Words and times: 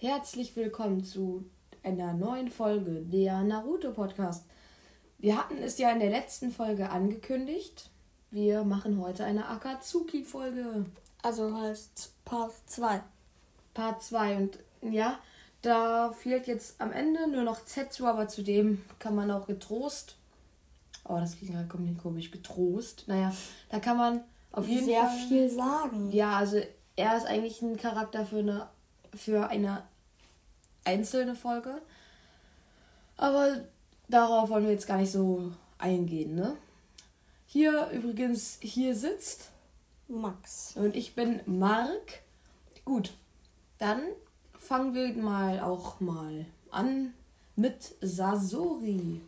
Herzlich 0.00 0.54
willkommen 0.54 1.02
zu 1.02 1.44
einer 1.82 2.12
neuen 2.12 2.50
Folge 2.52 3.02
der 3.02 3.42
Naruto 3.42 3.90
Podcast. 3.90 4.44
Wir 5.18 5.36
hatten 5.36 5.58
es 5.58 5.76
ja 5.78 5.90
in 5.90 5.98
der 5.98 6.10
letzten 6.10 6.52
Folge 6.52 6.90
angekündigt. 6.90 7.90
Wir 8.30 8.62
machen 8.62 9.00
heute 9.00 9.24
eine 9.24 9.48
Akatsuki 9.48 10.22
Folge. 10.22 10.86
Also 11.22 11.52
heißt 11.52 12.12
Part 12.24 12.52
2. 12.66 13.00
Part 13.74 14.00
2 14.04 14.36
und 14.36 14.58
ja, 14.82 15.18
da 15.62 16.12
fehlt 16.12 16.46
jetzt 16.46 16.80
am 16.80 16.92
Ende 16.92 17.28
nur 17.28 17.42
noch 17.42 17.64
Zetsu, 17.64 18.06
aber 18.06 18.28
zudem 18.28 18.84
kann 19.00 19.16
man 19.16 19.32
auch 19.32 19.48
getrost. 19.48 20.16
Oh, 21.08 21.16
das 21.18 21.36
klingt 21.36 21.54
gerade 21.54 21.66
komplett 21.66 21.98
komisch. 21.98 22.30
Getrost. 22.30 23.02
Naja, 23.08 23.34
da 23.68 23.80
kann 23.80 23.96
man 23.96 24.22
auf 24.52 24.68
jeden 24.68 24.86
Sehr 24.86 25.02
Fall. 25.02 25.26
viel 25.28 25.50
sagen. 25.50 26.12
Ja, 26.12 26.36
also 26.36 26.60
er 26.94 27.16
ist 27.16 27.26
eigentlich 27.26 27.62
ein 27.62 27.76
Charakter 27.76 28.24
für 28.24 28.38
eine, 28.38 28.68
für 29.18 29.48
eine 29.48 29.82
einzelne 30.84 31.34
Folge. 31.34 31.82
Aber 33.16 33.64
darauf 34.08 34.48
wollen 34.48 34.64
wir 34.64 34.72
jetzt 34.72 34.86
gar 34.86 34.98
nicht 34.98 35.12
so 35.12 35.52
eingehen, 35.78 36.34
ne? 36.34 36.56
Hier 37.46 37.88
übrigens, 37.90 38.58
hier 38.60 38.94
sitzt 38.94 39.50
Max. 40.06 40.76
und 40.76 40.94
ich 40.94 41.14
bin 41.14 41.40
Mark. 41.46 42.22
Gut, 42.84 43.12
dann 43.78 44.02
fangen 44.58 44.94
wir 44.94 45.12
mal 45.14 45.60
auch 45.60 46.00
mal 46.00 46.46
an 46.70 47.14
mit 47.56 47.94
Sasori. 48.00 49.20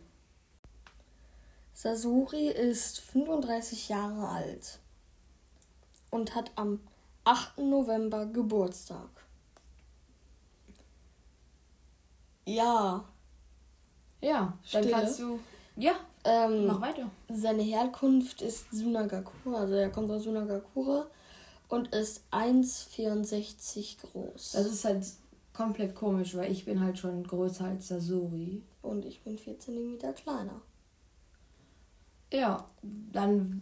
Sasori 1.73 2.47
ist 2.47 2.99
35 2.99 3.89
Jahre 3.89 4.27
alt 4.27 4.79
und 6.11 6.35
hat 6.35 6.51
am 6.55 6.79
8. 7.23 7.57
November 7.59 8.27
Geburtstag. 8.27 9.09
Ja, 12.45 13.03
Ja, 14.21 14.57
dann 14.71 14.83
Stille. 14.83 14.89
kannst 14.91 15.19
du. 15.19 15.39
Ja, 15.77 15.93
ähm, 16.23 16.67
mach 16.67 16.81
weiter. 16.81 17.09
seine 17.29 17.61
Herkunft 17.63 18.41
ist 18.41 18.71
Sunagakure, 18.71 19.57
also 19.57 19.73
er 19.73 19.89
kommt 19.89 20.11
aus 20.11 20.23
Sunagakure 20.23 21.07
und 21.69 21.87
ist 21.95 22.23
1,64 22.31 23.97
groß. 24.01 24.51
Das 24.51 24.65
ist 24.65 24.85
halt 24.85 25.05
komplett 25.53 25.95
komisch, 25.95 26.35
weil 26.35 26.51
ich 26.51 26.65
bin 26.65 26.81
halt 26.81 26.97
schon 26.99 27.23
größer 27.23 27.65
als 27.65 27.87
Sasori. 27.87 28.61
und 28.81 29.05
ich 29.05 29.21
bin 29.23 29.37
4 29.37 29.59
cm 29.59 29.99
kleiner. 30.15 30.61
Ja, 32.33 32.65
dann 33.11 33.61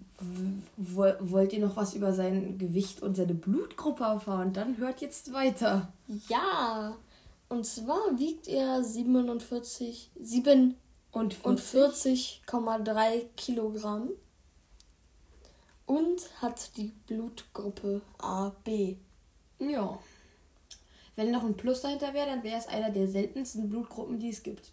wollt 0.77 1.53
ihr 1.53 1.59
noch 1.65 1.75
was 1.75 1.93
über 1.95 2.13
sein 2.13 2.57
Gewicht 2.59 3.01
und 3.01 3.15
seine 3.15 3.33
Blutgruppe 3.33 4.03
erfahren? 4.03 4.53
Dann 4.53 4.77
hört 4.77 5.01
jetzt 5.01 5.33
weiter. 5.33 5.91
Ja, 6.27 6.95
und 7.49 7.65
zwar 7.65 8.17
wiegt 8.17 8.47
er 8.47 8.83
47, 8.83 10.11
7 10.19 10.75
Und 11.11 11.43
und 11.43 11.59
40? 11.59 12.43
40,3 12.47 13.25
Kilogramm 13.35 14.09
und 15.87 16.41
hat 16.41 16.77
die 16.77 16.93
Blutgruppe 17.07 18.01
AB. 18.19 18.97
Ja. 19.57 19.97
Wenn 21.15 21.31
noch 21.31 21.43
ein 21.43 21.57
Plus 21.57 21.81
dahinter 21.81 22.13
wäre, 22.13 22.27
dann 22.27 22.43
wäre 22.43 22.59
es 22.59 22.67
einer 22.67 22.91
der 22.91 23.07
seltensten 23.07 23.69
Blutgruppen, 23.69 24.19
die 24.19 24.29
es 24.29 24.43
gibt. 24.43 24.71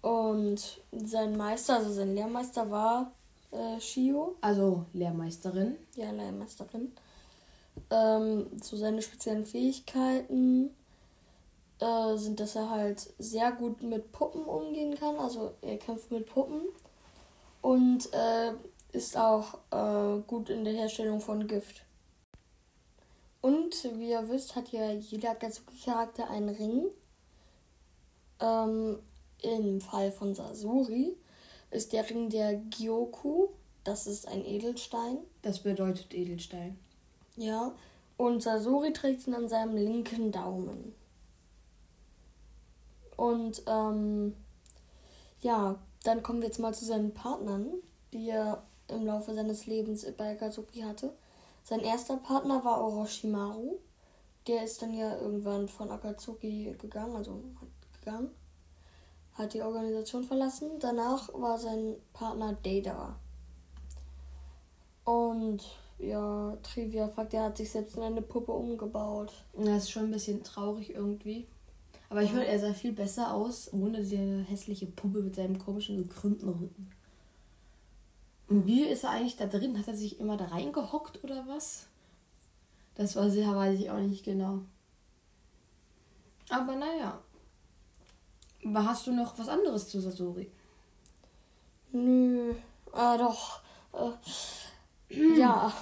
Und 0.02 0.82
sein 0.92 1.38
Meister, 1.38 1.78
also 1.78 1.92
sein 1.94 2.16
Lehrmeister 2.16 2.70
war 2.70 3.12
äh, 3.52 3.80
Shio, 3.80 4.36
Also 4.42 4.86
Lehrmeisterin. 4.94 5.76
ja, 5.96 6.12
Lehrmeisterin. 6.12 6.92
Ähm, 7.90 8.48
so 8.62 8.78
seine 8.78 9.02
speziellen 9.02 9.46
Fähigkeiten 9.46 10.72
äh, 11.80 12.18
sind, 12.18 12.40
dass 12.40 12.56
er 12.56 12.70
halt 12.70 13.14
sehr 13.20 13.52
gut 13.52 13.82
mit 13.82 14.12
Puppen 14.12 14.46
umgehen 14.46 14.96
kann. 14.96 15.18
Also 15.18 15.52
er 15.62 15.78
kämpft 15.78 16.12
mit 16.12 16.26
Puppen 16.28 16.62
und 17.62 18.14
äh, 18.14 18.54
ist 18.92 19.18
auch 19.18 19.60
äh, 19.72 20.22
gut 20.28 20.50
in 20.50 20.64
der 20.64 20.74
Herstellung 20.74 21.20
von 21.20 21.48
Gift. 21.48 21.84
Und 23.42 23.84
wie 24.00 24.10
ihr 24.10 24.28
wisst, 24.30 24.56
hat 24.56 24.70
ja 24.70 24.92
jeder 24.92 25.32
Akatsuki-Charakter 25.32 26.30
einen 26.30 26.50
Ring. 26.50 26.86
Ähm, 28.40 29.00
Im 29.44 29.82
Fall 29.82 30.12
von 30.12 30.34
Sasori 30.34 31.16
ist 31.70 31.94
der 31.94 32.10
Ring 32.10 32.30
der 32.30 32.56
Gyoku. 32.56 33.50
Das 33.84 34.08
ist 34.08 34.28
ein 34.28 34.44
Edelstein. 34.44 35.20
Das 35.44 35.60
bedeutet 35.60 36.14
Edelstein. 36.14 36.80
Ja. 37.36 37.76
Und 38.18 38.42
Sasori 38.42 38.94
trägt 38.94 39.28
ihn 39.28 39.36
an 39.36 39.50
seinem 39.50 39.76
linken 39.76 40.32
Daumen. 40.32 40.96
Und 43.18 43.64
ähm, 43.68 44.36
ja, 45.42 45.78
dann 46.04 46.24
kommen 46.24 46.42
wir 46.42 46.48
jetzt 46.48 46.60
mal 46.60 46.74
zu 46.74 46.86
seinen 46.86 47.14
Partnern, 47.14 47.74
die 48.14 48.30
er 48.30 48.64
im 48.88 49.06
Laufe 49.06 49.34
seines 49.34 49.66
Lebens 49.66 50.06
bei 50.18 50.32
Akatsuki 50.32 50.82
hatte. 50.82 51.14
Sein 51.64 51.80
erster 51.80 52.18
Partner 52.18 52.64
war 52.64 52.82
Orochimaru. 52.82 53.78
Der 54.48 54.64
ist 54.64 54.82
dann 54.82 54.94
ja 54.94 55.18
irgendwann 55.18 55.68
von 55.68 55.90
Akatsuki 55.90 56.76
gegangen, 56.80 57.16
also 57.16 57.42
gegangen, 58.00 58.30
hat 59.34 59.54
die 59.56 59.64
Organisation 59.64 60.24
verlassen. 60.24 60.70
Danach 60.80 61.30
war 61.34 61.58
sein 61.58 61.96
Partner 62.14 62.56
Data. 62.62 63.16
Und 65.04 65.64
ja, 65.98 66.56
Trivia 66.62 67.08
Fakt, 67.08 67.34
er 67.34 67.46
hat 67.46 67.58
sich 67.58 67.72
selbst 67.72 67.96
in 67.98 68.04
eine 68.04 68.22
Puppe 68.22 68.52
umgebaut. 68.52 69.34
Das 69.54 69.84
ist 69.84 69.92
schon 69.92 70.06
ein 70.06 70.12
bisschen 70.12 70.44
traurig 70.44 70.92
irgendwie. 70.94 71.48
Aber 72.16 72.24
ich 72.24 72.30
finde, 72.30 72.48
er 72.48 72.58
sah 72.58 72.74
viel 72.74 72.94
besser 72.94 73.34
aus, 73.34 73.74
ohne 73.74 74.00
diese 74.00 74.16
hässliche 74.44 74.86
Puppe 74.86 75.20
mit 75.20 75.36
seinem 75.36 75.60
komischen 75.60 75.98
gekrümmten 75.98 76.48
Rücken. 76.48 76.90
Und 78.48 78.66
wie 78.66 78.84
ist 78.84 79.04
er 79.04 79.10
eigentlich 79.10 79.36
da 79.36 79.48
drin? 79.48 79.78
Hat 79.78 79.90
er 79.90 79.98
sich 79.98 80.18
immer 80.18 80.38
da 80.38 80.46
reingehockt 80.46 81.22
oder 81.26 81.46
was? 81.46 81.88
Das 82.96 83.18
war 83.18 83.30
sehr, 83.30 83.54
weiß 83.54 83.78
ich 83.78 83.92
auch 83.92 84.00
nicht 84.00 84.24
genau. 84.24 84.62
Aber 86.48 86.78
naja. 86.78 87.20
Hast 88.74 89.08
du 89.08 89.12
noch 89.12 89.38
was 89.38 89.50
anderes 89.50 89.90
zu 89.90 90.00
Sasori? 90.00 90.50
Nö. 91.92 92.54
Ah, 92.94 93.18
doch. 93.18 93.60
Äh, 93.92 95.16
ja. 95.38 95.74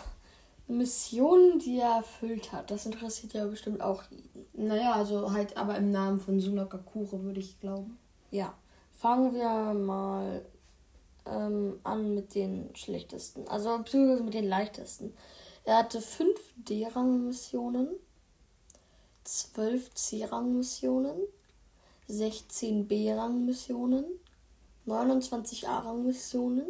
Missionen, 0.67 1.59
die 1.59 1.79
er 1.79 1.97
erfüllt 1.97 2.51
hat. 2.51 2.71
Das 2.71 2.85
interessiert 2.85 3.33
ja 3.33 3.45
bestimmt 3.45 3.81
auch 3.81 4.03
jeden. 4.09 4.47
Naja, 4.53 4.93
also 4.93 5.31
halt 5.31 5.57
aber 5.57 5.77
im 5.77 5.91
Namen 5.91 6.19
von 6.19 6.39
Sunakakure, 6.39 7.23
würde 7.23 7.39
ich 7.39 7.59
glauben. 7.59 7.97
Ja. 8.31 8.53
Fangen 8.91 9.33
wir 9.33 9.73
mal 9.73 10.45
ähm, 11.25 11.79
an 11.83 12.15
mit 12.15 12.35
den 12.35 12.73
schlechtesten. 12.75 13.47
Also 13.47 13.77
beziehungsweise 13.77 14.23
mit 14.23 14.33
den 14.33 14.47
leichtesten. 14.47 15.13
Er 15.65 15.77
hatte 15.77 16.01
fünf 16.01 16.39
D-Rang-Missionen, 16.55 17.89
zwölf 19.23 19.93
C-Rang-Missionen, 19.93 21.17
16 22.07 22.87
B-Rang-Missionen, 22.87 24.05
29 24.85 25.67
A-Rang-Missionen 25.67 26.67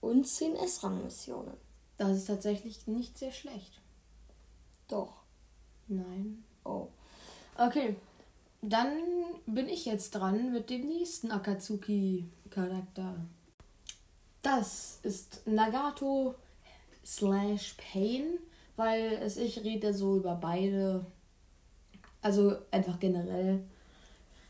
und 0.00 0.26
10 0.26 0.56
S-Rang-Missionen. 0.56 1.65
Das 1.96 2.16
ist 2.16 2.26
tatsächlich 2.26 2.86
nicht 2.86 3.18
sehr 3.18 3.32
schlecht. 3.32 3.80
Doch. 4.88 5.22
Nein. 5.88 6.44
Oh. 6.64 6.88
Okay. 7.56 7.96
Dann 8.62 8.88
bin 9.46 9.68
ich 9.68 9.86
jetzt 9.86 10.10
dran 10.10 10.52
mit 10.52 10.70
dem 10.70 10.86
nächsten 10.88 11.30
Akatsuki-Charakter. 11.30 13.14
Das 14.42 14.98
ist 15.02 15.46
Nagato 15.46 16.34
slash 17.04 17.76
Pain, 17.92 18.38
weil 18.76 19.18
es 19.22 19.36
ich 19.36 19.62
rede 19.62 19.94
so 19.94 20.16
über 20.16 20.34
beide. 20.34 21.06
Also 22.22 22.56
einfach 22.70 22.98
generell. 22.98 23.64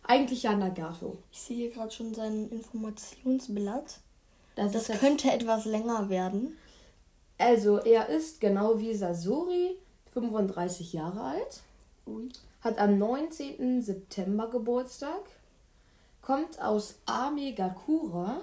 Eigentlich 0.02 0.44
ja 0.44 0.54
Nagato. 0.54 1.18
Ich 1.32 1.40
sehe 1.40 1.56
hier 1.56 1.70
gerade 1.72 1.90
schon 1.90 2.14
sein 2.14 2.48
Informationsblatt. 2.50 4.00
Das, 4.54 4.72
Das 4.72 4.86
könnte 4.98 5.30
etwas 5.30 5.66
länger 5.66 6.08
werden. 6.08 6.56
Also, 7.38 7.78
er 7.78 8.08
ist 8.08 8.40
genau 8.40 8.78
wie 8.78 8.94
Sasori 8.94 9.76
35 10.12 10.94
Jahre 10.94 11.20
alt, 11.20 11.62
Ui. 12.06 12.28
hat 12.62 12.78
am 12.78 12.98
19. 12.98 13.82
September 13.82 14.48
Geburtstag, 14.48 15.22
kommt 16.22 16.60
aus 16.60 16.96
Amegakure. 17.04 18.42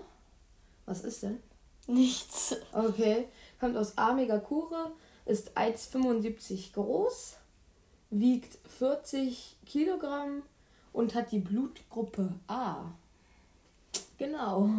Was 0.85 1.03
ist 1.03 1.23
denn? 1.23 1.39
Nichts. 1.87 2.55
Okay, 2.71 3.27
kommt 3.59 3.75
aus 3.75 3.97
Amegakure, 3.97 4.91
ist 5.25 5.57
1,75 5.57 6.73
groß, 6.73 7.37
wiegt 8.11 8.59
40 8.77 9.57
Kilogramm 9.65 10.43
und 10.91 11.15
hat 11.15 11.31
die 11.31 11.39
Blutgruppe 11.39 12.33
A. 12.47 12.91
Genau. 14.17 14.69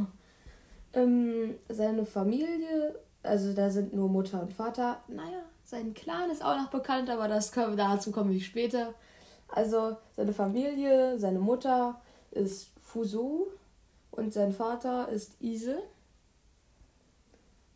Ähm, 0.93 1.57
seine 1.69 2.07
Familie, 2.07 2.99
also 3.25 3.53
da 3.53 3.71
sind 3.71 3.95
nur 3.95 4.09
Mutter 4.09 4.41
und 4.43 4.53
Vater. 4.53 5.01
Naja, 5.09 5.43
sein 5.65 5.95
Clan 5.95 6.31
ist 6.31 6.45
auch 6.45 6.57
noch 6.57 6.71
bekannt, 6.71 7.11
aber 7.11 7.27
das 7.27 7.53
können, 7.53 7.77
dazu 7.77 8.13
komme 8.13 8.35
ich 8.35 8.47
später. 8.47 8.95
Also 9.49 9.97
seine 10.17 10.33
Familie, 10.33 11.19
seine 11.19 11.39
Mutter 11.39 12.01
ist 12.31 12.71
Fuso 12.85 13.49
und 14.11 14.33
sein 14.33 14.53
Vater 14.53 15.09
ist 15.09 15.33
Ise. 15.41 15.79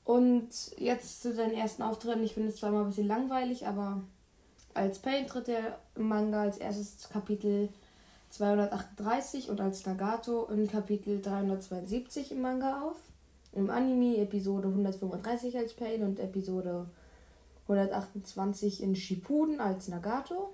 Und 0.04 0.48
jetzt 0.78 1.22
zu 1.22 1.34
seinen 1.34 1.52
ersten 1.52 1.82
Auftritten. 1.82 2.22
Ich 2.22 2.34
finde 2.34 2.48
es 2.48 2.56
zwar 2.56 2.70
mal 2.70 2.82
ein 2.82 2.88
bisschen 2.88 3.08
langweilig, 3.08 3.66
aber 3.66 4.02
als 4.74 5.00
Pain 5.00 5.26
tritt 5.26 5.48
er 5.48 5.78
im 5.96 6.08
Manga 6.08 6.42
als 6.42 6.58
erstes 6.58 7.08
Kapitel 7.08 7.68
238 8.30 9.50
und 9.50 9.60
als 9.60 9.84
Nagato 9.84 10.46
im 10.46 10.68
Kapitel 10.68 11.20
372 11.20 12.32
im 12.32 12.40
Manga 12.42 12.82
auf. 12.82 12.96
Im 13.58 13.70
Anime 13.70 14.18
Episode 14.18 14.68
135 14.68 15.58
als 15.58 15.74
Pain 15.74 16.04
und 16.04 16.20
Episode 16.20 16.86
128 17.62 18.84
in 18.84 18.94
Shippuden 18.94 19.60
als 19.60 19.88
Nagato. 19.88 20.50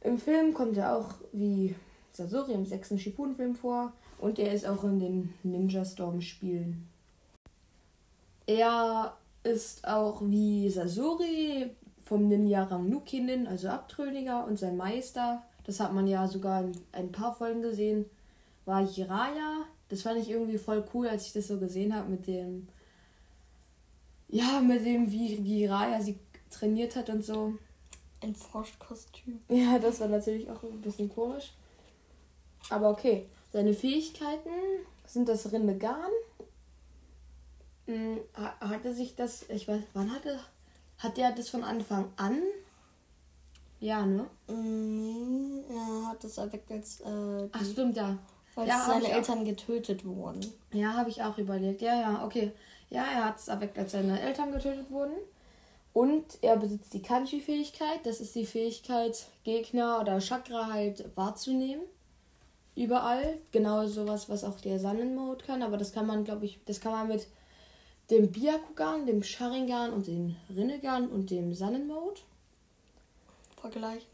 Im 0.00 0.18
Film 0.18 0.54
kommt 0.54 0.76
er 0.76 0.96
auch 0.96 1.14
wie 1.30 1.76
Sasori 2.12 2.52
im 2.52 2.66
sechsten 2.66 2.98
Shippuden-Film 2.98 3.54
vor 3.54 3.92
und 4.18 4.40
er 4.40 4.52
ist 4.52 4.66
auch 4.66 4.82
in 4.82 4.98
den 4.98 5.34
Ninja 5.44 5.84
Storm-Spielen. 5.84 6.88
Er 8.46 9.16
ist 9.44 9.86
auch 9.86 10.20
wie 10.22 10.68
Sasori 10.68 11.70
vom 12.02 12.26
Ninja 12.26 12.64
Rang 12.64 12.88
Nukinin, 12.88 13.46
also 13.46 13.68
Abtrünniger, 13.68 14.46
und 14.46 14.58
sein 14.58 14.76
Meister, 14.76 15.44
das 15.62 15.78
hat 15.78 15.94
man 15.94 16.08
ja 16.08 16.26
sogar 16.26 16.64
in 16.64 16.72
ein 16.90 17.12
paar 17.12 17.36
Folgen 17.36 17.62
gesehen, 17.62 18.06
war 18.64 18.82
Jiraya. 18.82 19.64
Das 19.92 20.00
fand 20.00 20.18
ich 20.18 20.30
irgendwie 20.30 20.56
voll 20.56 20.82
cool, 20.94 21.06
als 21.06 21.26
ich 21.26 21.34
das 21.34 21.48
so 21.48 21.58
gesehen 21.58 21.94
habe 21.94 22.08
mit 22.08 22.26
dem, 22.26 22.66
ja, 24.30 24.58
mit 24.62 24.86
dem, 24.86 25.12
wie 25.12 25.34
Jiraya 25.34 26.00
sie 26.00 26.18
trainiert 26.48 26.96
hat 26.96 27.10
und 27.10 27.22
so. 27.22 27.58
Ein 28.22 28.34
Froschkostüm. 28.34 29.38
Ja, 29.50 29.78
das 29.78 30.00
war 30.00 30.08
natürlich 30.08 30.48
auch 30.48 30.62
ein 30.62 30.80
bisschen 30.80 31.10
komisch. 31.10 31.52
Aber 32.70 32.88
okay. 32.88 33.26
Seine 33.52 33.74
Fähigkeiten 33.74 34.48
sind 35.06 35.28
das 35.28 35.52
Rinnegan. 35.52 36.10
Hm, 37.86 38.20
ha- 38.34 38.56
Hatte 38.60 38.94
sich 38.94 39.14
das, 39.14 39.44
ich 39.50 39.68
weiß, 39.68 39.82
wann 39.92 40.10
hatte, 40.10 40.40
hat 41.00 41.18
er 41.18 41.32
das 41.32 41.50
von 41.50 41.64
Anfang 41.64 42.10
an? 42.16 42.38
Ja, 43.78 44.06
ne? 44.06 44.26
Nee, 44.48 45.64
er 45.68 46.08
hat 46.08 46.24
das 46.24 46.38
erweckt, 46.38 46.72
als, 46.72 47.00
äh, 47.00 47.48
Ach, 47.52 47.58
die, 47.60 47.72
stimmt, 47.72 47.94
ja. 47.98 48.16
Als 48.56 48.68
ja, 48.68 48.84
seine 48.86 49.10
Eltern 49.10 49.44
getötet 49.44 50.04
wurden. 50.04 50.40
Ja, 50.72 50.94
habe 50.94 51.10
ich 51.10 51.22
auch 51.22 51.38
überlegt. 51.38 51.82
Ja, 51.82 51.98
ja, 51.98 52.24
okay. 52.24 52.52
Ja, 52.90 53.04
er 53.04 53.24
hat 53.24 53.38
es 53.38 53.48
erweckt, 53.48 53.78
als 53.78 53.92
seine 53.92 54.20
Eltern 54.20 54.52
getötet 54.52 54.90
wurden. 54.90 55.14
Und 55.94 56.38
er 56.42 56.56
besitzt 56.56 56.92
die 56.94 57.02
Kanji-Fähigkeit. 57.02 58.00
Das 58.04 58.20
ist 58.20 58.34
die 58.34 58.46
Fähigkeit, 58.46 59.26
Gegner 59.44 60.00
oder 60.00 60.20
Chakra 60.20 60.72
halt 60.72 61.04
wahrzunehmen. 61.16 61.84
Überall. 62.74 63.38
Genau 63.50 63.86
sowas, 63.86 64.28
was 64.28 64.44
auch 64.44 64.60
der 64.60 64.78
Sannen-Mode 64.78 65.44
kann. 65.44 65.62
Aber 65.62 65.76
das 65.76 65.92
kann 65.92 66.06
man, 66.06 66.24
glaube 66.24 66.46
ich, 66.46 66.60
das 66.64 66.80
kann 66.80 66.92
man 66.92 67.08
mit 67.08 67.26
dem 68.10 68.30
Byakugan, 68.30 69.06
dem 69.06 69.22
Sharingan 69.22 69.92
und 69.92 70.06
dem 70.06 70.36
Rinnegan 70.54 71.08
und 71.08 71.30
dem 71.30 71.54
Sannen-Mode. 71.54 72.20
Vergleichen. 73.60 74.08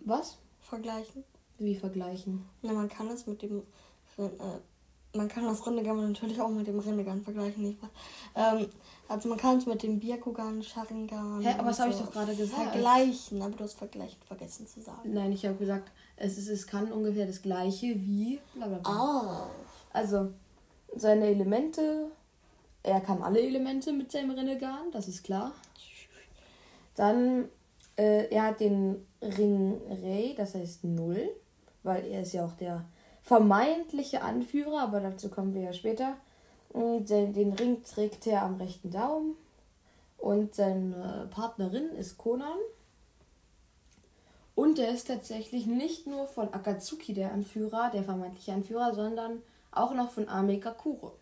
Was? 0.00 0.38
Vergleichen. 0.60 1.24
Wie 1.60 1.74
vergleichen? 1.74 2.44
Ja, 2.62 2.72
man 2.72 2.88
kann 2.88 3.08
es 3.08 3.26
mit 3.26 3.42
dem. 3.42 3.62
Äh, 4.18 4.28
man 5.12 5.28
kann 5.28 5.44
das 5.44 5.66
Rinnegan 5.66 6.12
natürlich 6.12 6.40
auch 6.40 6.48
mit 6.48 6.66
dem 6.66 6.78
Rinnegan 6.78 7.22
vergleichen, 7.22 7.62
nicht? 7.62 7.78
Ähm, 8.34 8.68
also 9.08 9.28
man 9.28 9.38
kann 9.38 9.58
es 9.58 9.66
mit 9.66 9.82
dem 9.82 9.98
Byakugan, 9.98 10.62
Sharingan. 10.62 11.42
Hä, 11.42 11.54
aber 11.58 11.68
das 11.68 11.80
und 11.80 11.84
hab 11.84 11.90
ich 11.92 11.98
doch 11.98 12.12
gerade 12.12 12.34
gesagt. 12.34 12.70
Vergleichen, 12.70 13.42
aber 13.42 13.56
du 13.56 13.64
hast 13.64 13.74
vergleichen 13.74 14.18
vergessen 14.26 14.66
zu 14.66 14.80
sagen. 14.80 15.12
Nein, 15.12 15.32
ich 15.32 15.44
habe 15.44 15.56
gesagt, 15.56 15.90
es, 16.16 16.38
ist, 16.38 16.48
es 16.48 16.66
kann 16.66 16.90
ungefähr 16.92 17.26
das 17.26 17.42
gleiche 17.42 17.88
wie 17.88 18.40
bla 18.54 18.68
bla 18.68 18.78
bla. 18.78 18.90
Ah. 18.90 19.50
Also, 19.92 20.30
seine 20.96 21.26
Elemente. 21.26 22.10
Er 22.82 23.02
kann 23.02 23.22
alle 23.22 23.40
Elemente 23.40 23.92
mit 23.92 24.10
seinem 24.10 24.30
Rinnegan, 24.30 24.90
das 24.92 25.06
ist 25.06 25.22
klar. 25.22 25.52
Dann, 26.94 27.50
äh, 27.96 28.28
er 28.30 28.44
hat 28.44 28.60
den 28.60 29.06
Ring 29.20 29.78
Rei, 29.86 30.32
das 30.34 30.54
heißt 30.54 30.84
Null, 30.84 31.28
weil 31.82 32.06
er 32.06 32.22
ist 32.22 32.32
ja 32.32 32.44
auch 32.44 32.54
der 32.54 32.84
vermeintliche 33.22 34.22
Anführer, 34.22 34.82
aber 34.82 35.00
dazu 35.00 35.28
kommen 35.28 35.54
wir 35.54 35.62
ja 35.62 35.72
später. 35.72 36.16
Und 36.70 37.10
den, 37.10 37.32
den 37.32 37.52
Ring 37.52 37.82
trägt 37.84 38.26
er 38.26 38.42
am 38.42 38.56
rechten 38.56 38.90
Daumen. 38.90 39.36
Und 40.18 40.54
seine 40.54 41.28
Partnerin 41.30 41.90
ist 41.90 42.18
Konan. 42.18 42.58
Und 44.54 44.78
er 44.78 44.92
ist 44.92 45.06
tatsächlich 45.06 45.66
nicht 45.66 46.06
nur 46.06 46.26
von 46.26 46.52
Akatsuki 46.52 47.14
der 47.14 47.32
Anführer, 47.32 47.90
der 47.90 48.04
vermeintliche 48.04 48.52
Anführer, 48.52 48.94
sondern 48.94 49.42
auch 49.72 49.94
noch 49.94 50.10
von 50.10 50.28
Amekakure. 50.28 51.12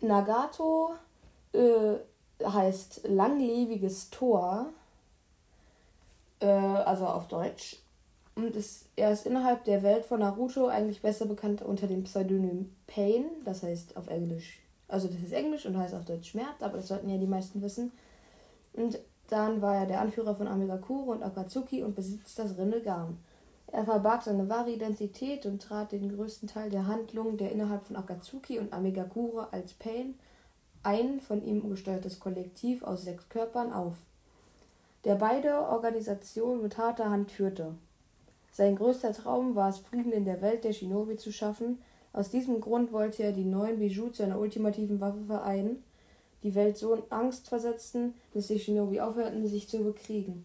Nagato 0.00 0.94
äh, 1.52 1.96
heißt 2.42 3.02
langlebiges 3.04 4.08
Tor, 4.10 4.72
äh, 6.40 6.46
also 6.46 7.06
auf 7.06 7.28
Deutsch. 7.28 7.76
Und 8.34 8.56
ist, 8.56 8.86
er 8.96 9.12
ist 9.12 9.26
innerhalb 9.26 9.64
der 9.64 9.82
Welt 9.82 10.04
von 10.04 10.20
Naruto 10.20 10.68
eigentlich 10.68 11.02
besser 11.02 11.26
bekannt 11.26 11.62
unter 11.62 11.86
dem 11.86 12.04
Pseudonym 12.04 12.74
Pain, 12.86 13.24
das 13.44 13.62
heißt 13.62 13.96
auf 13.96 14.08
Englisch, 14.08 14.60
also 14.88 15.08
das 15.08 15.18
ist 15.18 15.32
Englisch 15.32 15.66
und 15.66 15.76
heißt 15.76 15.94
auf 15.94 16.04
Deutsch 16.04 16.30
Schmerz, 16.30 16.60
aber 16.62 16.78
das 16.78 16.88
sollten 16.88 17.08
ja 17.08 17.18
die 17.18 17.26
meisten 17.26 17.60
wissen. 17.62 17.92
Und 18.72 18.98
dann 19.28 19.62
war 19.62 19.76
er 19.76 19.86
der 19.86 20.00
Anführer 20.00 20.34
von 20.34 20.48
Amegakure 20.48 21.12
und 21.12 21.22
Akatsuki 21.22 21.82
und 21.82 21.94
besitzt 21.94 22.38
das 22.38 22.56
Rinnegan. 22.56 23.18
Er 23.72 23.84
verbarg 23.84 24.22
seine 24.22 24.48
wahre 24.48 24.72
Identität 24.72 25.46
und 25.46 25.62
trat 25.62 25.92
den 25.92 26.14
größten 26.14 26.48
Teil 26.48 26.70
der 26.70 26.88
Handlungen, 26.88 27.36
der 27.36 27.52
innerhalb 27.52 27.84
von 27.84 27.96
Akatsuki 27.96 28.58
und 28.58 28.72
Amegakure 28.72 29.52
als 29.52 29.74
Pain, 29.74 30.18
ein 30.82 31.20
von 31.20 31.44
ihm 31.44 31.68
gesteuertes 31.68 32.18
Kollektiv 32.18 32.82
aus 32.82 33.02
sechs 33.02 33.28
Körpern, 33.28 33.72
auf, 33.72 33.94
der 35.04 35.14
beide 35.14 35.60
Organisationen 35.68 36.62
mit 36.62 36.78
harter 36.78 37.10
Hand 37.10 37.30
führte. 37.30 37.74
Sein 38.52 38.76
größter 38.76 39.12
Traum 39.12 39.54
war 39.54 39.70
es, 39.70 39.78
Frieden 39.78 40.12
in 40.12 40.24
der 40.24 40.42
Welt 40.42 40.64
der 40.64 40.72
Shinobi 40.72 41.16
zu 41.16 41.32
schaffen. 41.32 41.78
Aus 42.12 42.30
diesem 42.30 42.60
Grund 42.60 42.92
wollte 42.92 43.22
er 43.22 43.32
die 43.32 43.44
neuen 43.44 43.78
Bijou 43.78 44.08
zu 44.08 44.22
einer 44.22 44.38
ultimativen 44.38 45.00
Waffe 45.00 45.24
vereinen, 45.26 45.82
die 46.42 46.54
Welt 46.54 46.76
so 46.76 46.94
in 46.94 47.02
Angst 47.10 47.48
versetzten, 47.48 48.14
dass 48.34 48.48
die 48.48 48.58
Shinobi 48.58 49.00
aufhörten, 49.00 49.46
sich 49.46 49.68
zu 49.68 49.84
bekriegen. 49.84 50.44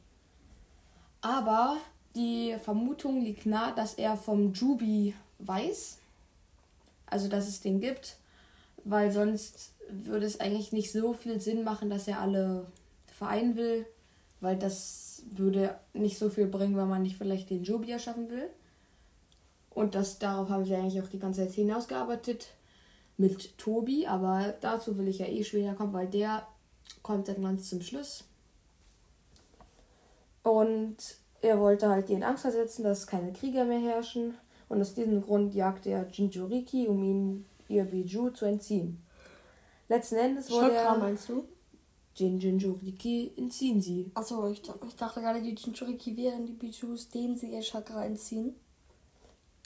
Aber 1.21 1.77
die 2.15 2.55
Vermutung 2.63 3.21
liegt 3.21 3.45
nahe, 3.45 3.73
dass 3.75 3.95
er 3.95 4.15
vom 4.15 4.53
Jubi 4.53 5.15
weiß. 5.39 5.97
Also, 7.07 7.27
dass 7.27 7.47
es 7.47 7.61
den 7.61 7.81
gibt. 7.81 8.17
Weil 8.83 9.11
sonst 9.11 9.73
würde 9.89 10.25
es 10.25 10.39
eigentlich 10.39 10.71
nicht 10.71 10.91
so 10.91 11.13
viel 11.13 11.41
Sinn 11.41 11.63
machen, 11.63 11.89
dass 11.89 12.07
er 12.07 12.19
alle 12.19 12.67
vereinen 13.07 13.55
will. 13.55 13.85
Weil 14.41 14.57
das 14.57 15.23
würde 15.31 15.79
nicht 15.93 16.17
so 16.17 16.29
viel 16.29 16.47
bringen, 16.47 16.77
wenn 16.77 16.89
man 16.89 17.01
nicht 17.01 17.17
vielleicht 17.17 17.49
den 17.49 17.63
Jubi 17.63 17.91
erschaffen 17.91 18.29
will. 18.29 18.49
Und 19.69 19.95
das, 19.95 20.19
darauf 20.19 20.49
haben 20.49 20.65
sie 20.65 20.75
eigentlich 20.75 21.01
auch 21.01 21.09
die 21.09 21.19
ganze 21.19 21.41
Zeit 21.41 21.53
hinausgearbeitet 21.53 22.47
mit 23.17 23.57
Tobi. 23.57 24.07
Aber 24.07 24.53
dazu 24.61 24.97
will 24.97 25.07
ich 25.07 25.19
ja 25.19 25.25
eh 25.25 25.43
später 25.43 25.73
kommen, 25.73 25.93
weil 25.93 26.07
der 26.07 26.47
kommt 27.01 27.27
dann 27.27 27.41
ganz 27.41 27.69
zum 27.69 27.81
Schluss. 27.81 28.23
Und 30.43 30.97
er 31.41 31.59
wollte 31.59 31.89
halt 31.89 32.09
die 32.09 32.13
in 32.13 32.23
Angst 32.23 32.43
versetzen, 32.43 32.83
dass 32.83 33.07
keine 33.07 33.33
Krieger 33.33 33.65
mehr 33.65 33.79
herrschen. 33.79 34.35
Und 34.69 34.81
aus 34.81 34.93
diesem 34.93 35.21
Grund 35.21 35.53
jagte 35.53 35.89
er 35.89 36.07
Jinjuriki, 36.09 36.87
um 36.87 37.03
ihn 37.03 37.45
ihr 37.67 37.85
Biju 37.85 38.29
zu 38.29 38.45
entziehen. 38.45 39.03
Letzten 39.87 40.15
Endes 40.15 40.49
wurde 40.49 40.67
Chakra 40.67 40.95
er... 40.95 40.99
meinst 40.99 41.29
du? 41.29 41.47
Jin 42.15 42.39
Jinjuriki 42.39 43.33
entziehen 43.35 43.81
sie. 43.81 44.09
Achso, 44.13 44.47
ich, 44.47 44.61
ich 44.87 44.95
dachte 44.95 45.19
gerade, 45.19 45.41
die 45.41 45.53
Jinchuriki 45.53 46.15
wären 46.15 46.45
die 46.45 46.53
Bijus, 46.53 47.09
denen 47.09 47.35
sie 47.35 47.51
ihr 47.51 47.61
Chakra 47.61 48.05
entziehen. 48.05 48.55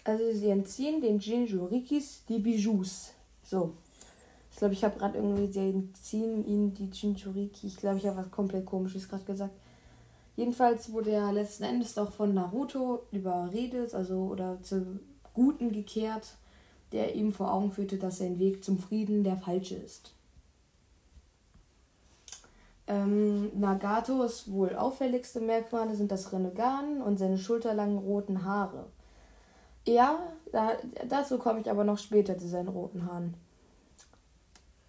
Also 0.04 0.24
sie 0.34 0.50
entziehen 0.50 1.00
den 1.02 1.20
Jinjurikis 1.20 2.24
die 2.28 2.40
Bijus. 2.40 3.12
So. 3.44 3.74
Ich 4.52 4.58
glaube, 4.58 4.74
ich 4.74 4.84
habe 4.84 4.98
gerade 4.98 5.18
irgendwie, 5.18 5.52
sie 5.52 5.70
entziehen 5.70 6.46
ihnen 6.46 6.74
die 6.74 6.90
Jinjuriki. 6.92 7.68
Ich 7.68 7.78
glaube, 7.78 7.98
ich 8.00 8.08
habe 8.08 8.18
was 8.18 8.32
komplett 8.32 8.66
komisches 8.66 9.08
gerade 9.08 9.26
gesagt. 9.26 9.54
Jedenfalls 10.36 10.92
wurde 10.92 11.12
er 11.12 11.32
letzten 11.32 11.64
Endes 11.64 11.98
auch 11.98 12.12
von 12.12 12.34
Naruto 12.34 13.04
überredet, 13.12 13.94
also 13.94 14.24
oder 14.24 14.58
zum 14.64 15.02
Guten 15.34 15.72
gekehrt, 15.72 16.36
der 16.94 17.14
ihm 17.14 17.32
vor 17.32 17.54
Augen 17.54 17.72
führte, 17.72 17.98
dass 17.98 18.18
sein 18.18 18.40
Weg 18.40 18.64
zum 18.64 18.80
Frieden 18.80 19.24
der 19.24 19.38
falsche 19.38 19.76
ist. 19.76 20.14
Ähm, 22.90 23.52
Nagatos 23.60 24.52
wohl 24.52 24.76
auffälligste 24.76 25.40
Merkmale 25.40 25.94
sind 25.96 26.12
das 26.12 26.34
Renegan 26.34 27.04
und 27.04 27.20
seine 27.20 27.38
schulterlangen 27.38 28.00
roten 28.00 28.44
Haare. 28.44 28.86
Ja, 29.86 30.20
da, 30.52 30.72
dazu 31.08 31.38
komme 31.38 31.60
ich 31.60 31.70
aber 31.70 31.84
noch 31.84 32.00
später 32.00 32.38
zu 32.40 32.48
seinen 32.48 32.68
roten 32.68 33.06
Haaren. 33.06 33.36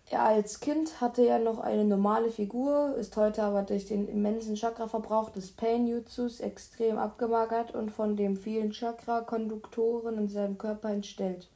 Er 0.09 0.23
als 0.23 0.61
Kind 0.61 1.03
hatte 1.03 1.25
er 1.27 1.39
noch 1.39 1.59
eine 1.59 1.85
normale 1.85 2.31
Figur, 2.31 2.97
ist 2.97 3.17
heute 3.19 3.43
aber 3.43 3.63
durch 3.63 3.87
den 3.87 4.09
immensen 4.09 4.57
Chakra-Verbrauch 4.57 5.29
des 5.31 5.53
Pain-Jutsus 5.53 6.41
extrem 6.41 6.99
abgemagert 6.99 7.75
und 7.75 7.91
von 7.91 8.17
den 8.17 8.37
vielen 8.37 8.73
Chakra-Konduktoren 8.73 10.17
in 10.17 10.29
seinem 10.29 10.57
Körper 10.57 10.89
entstellt. 10.89 11.49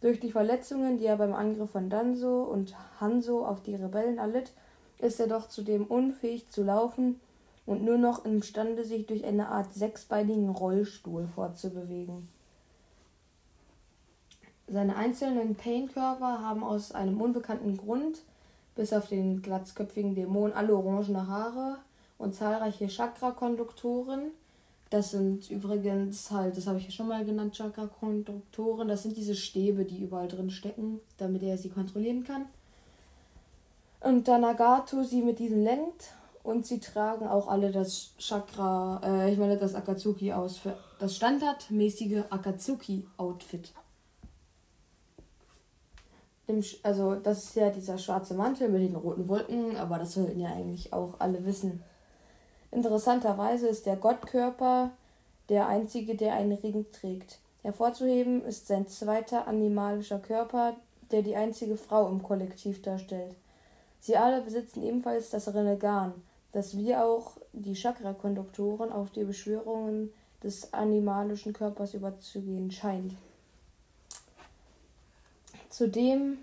Durch 0.00 0.18
die 0.18 0.32
Verletzungen, 0.32 0.96
die 0.96 1.06
er 1.06 1.16
beim 1.16 1.34
Angriff 1.34 1.70
von 1.70 1.90
Danzo 1.90 2.42
und 2.42 2.74
Hanzo 2.98 3.46
auf 3.46 3.62
die 3.62 3.76
Rebellen 3.76 4.18
erlitt, 4.18 4.52
ist 5.02 5.20
er 5.20 5.26
doch 5.26 5.48
zudem 5.48 5.84
unfähig 5.84 6.48
zu 6.48 6.62
laufen 6.62 7.20
und 7.66 7.84
nur 7.84 7.98
noch 7.98 8.24
imstande, 8.24 8.84
sich 8.84 9.06
durch 9.06 9.24
eine 9.24 9.48
Art 9.48 9.74
sechsbeinigen 9.74 10.48
Rollstuhl 10.48 11.26
fortzubewegen. 11.26 12.28
Seine 14.68 14.96
einzelnen 14.96 15.54
Pain-Körper 15.56 16.40
haben 16.40 16.64
aus 16.64 16.92
einem 16.92 17.20
unbekannten 17.20 17.76
Grund, 17.76 18.22
bis 18.74 18.92
auf 18.92 19.08
den 19.08 19.42
glatzköpfigen 19.42 20.14
Dämon, 20.14 20.52
alle 20.52 20.74
orangene 20.74 21.26
Haare 21.26 21.78
und 22.16 22.34
zahlreiche 22.34 22.86
Chakra-Konduktoren. 22.86 24.30
Das 24.88 25.10
sind 25.10 25.50
übrigens 25.50 26.30
halt, 26.30 26.56
das 26.56 26.66
habe 26.66 26.78
ich 26.78 26.84
ja 26.84 26.90
schon 26.90 27.08
mal 27.08 27.24
genannt, 27.24 27.54
Chakra-Konduktoren. 27.54 28.88
Das 28.88 29.02
sind 29.02 29.16
diese 29.16 29.34
Stäbe, 29.34 29.84
die 29.84 30.02
überall 30.02 30.28
drin 30.28 30.50
stecken, 30.50 31.00
damit 31.18 31.42
er 31.42 31.58
sie 31.58 31.70
kontrollieren 31.70 32.24
kann. 32.24 32.46
Und 34.02 34.26
da 34.26 34.38
Nagato 34.38 35.04
sie 35.04 35.22
mit 35.22 35.38
diesen 35.38 35.62
lenkt 35.62 36.12
und 36.42 36.66
sie 36.66 36.80
tragen 36.80 37.28
auch 37.28 37.46
alle 37.46 37.70
das 37.70 38.14
Chakra, 38.18 39.00
äh, 39.04 39.32
ich 39.32 39.38
meine 39.38 39.56
das 39.56 39.74
Akatsuki 39.74 40.32
aus, 40.32 40.58
für 40.58 40.76
das 40.98 41.14
standardmäßige 41.14 42.24
Akatsuki-Outfit. 42.30 43.72
Also 46.82 47.14
das 47.14 47.44
ist 47.44 47.56
ja 47.56 47.70
dieser 47.70 47.96
schwarze 47.96 48.34
Mantel 48.34 48.68
mit 48.68 48.82
den 48.82 48.96
roten 48.96 49.28
Wolken, 49.28 49.76
aber 49.76 49.98
das 49.98 50.14
sollten 50.14 50.40
ja 50.40 50.50
eigentlich 50.50 50.92
auch 50.92 51.14
alle 51.20 51.46
wissen. 51.46 51.82
Interessanterweise 52.72 53.68
ist 53.68 53.86
der 53.86 53.96
Gottkörper 53.96 54.90
der 55.48 55.68
einzige, 55.68 56.16
der 56.16 56.34
einen 56.34 56.58
Ring 56.58 56.86
trägt. 56.92 57.38
Hervorzuheben 57.62 58.44
ist 58.44 58.66
sein 58.66 58.86
zweiter 58.88 59.46
animalischer 59.46 60.18
Körper, 60.18 60.74
der 61.10 61.22
die 61.22 61.36
einzige 61.36 61.76
Frau 61.76 62.08
im 62.08 62.22
Kollektiv 62.22 62.82
darstellt. 62.82 63.36
Sie 64.02 64.16
alle 64.16 64.40
besitzen 64.40 64.82
ebenfalls 64.82 65.30
das 65.30 65.54
Renegan, 65.54 66.12
das 66.50 66.76
wie 66.76 66.96
auch 66.96 67.36
die 67.52 67.74
Chakra-Konduktoren 67.74 68.90
auf 68.90 69.10
die 69.10 69.22
Beschwörungen 69.22 70.12
des 70.42 70.72
animalischen 70.72 71.52
Körpers 71.52 71.94
überzugehen 71.94 72.72
scheint. 72.72 73.14
Zudem 75.70 76.38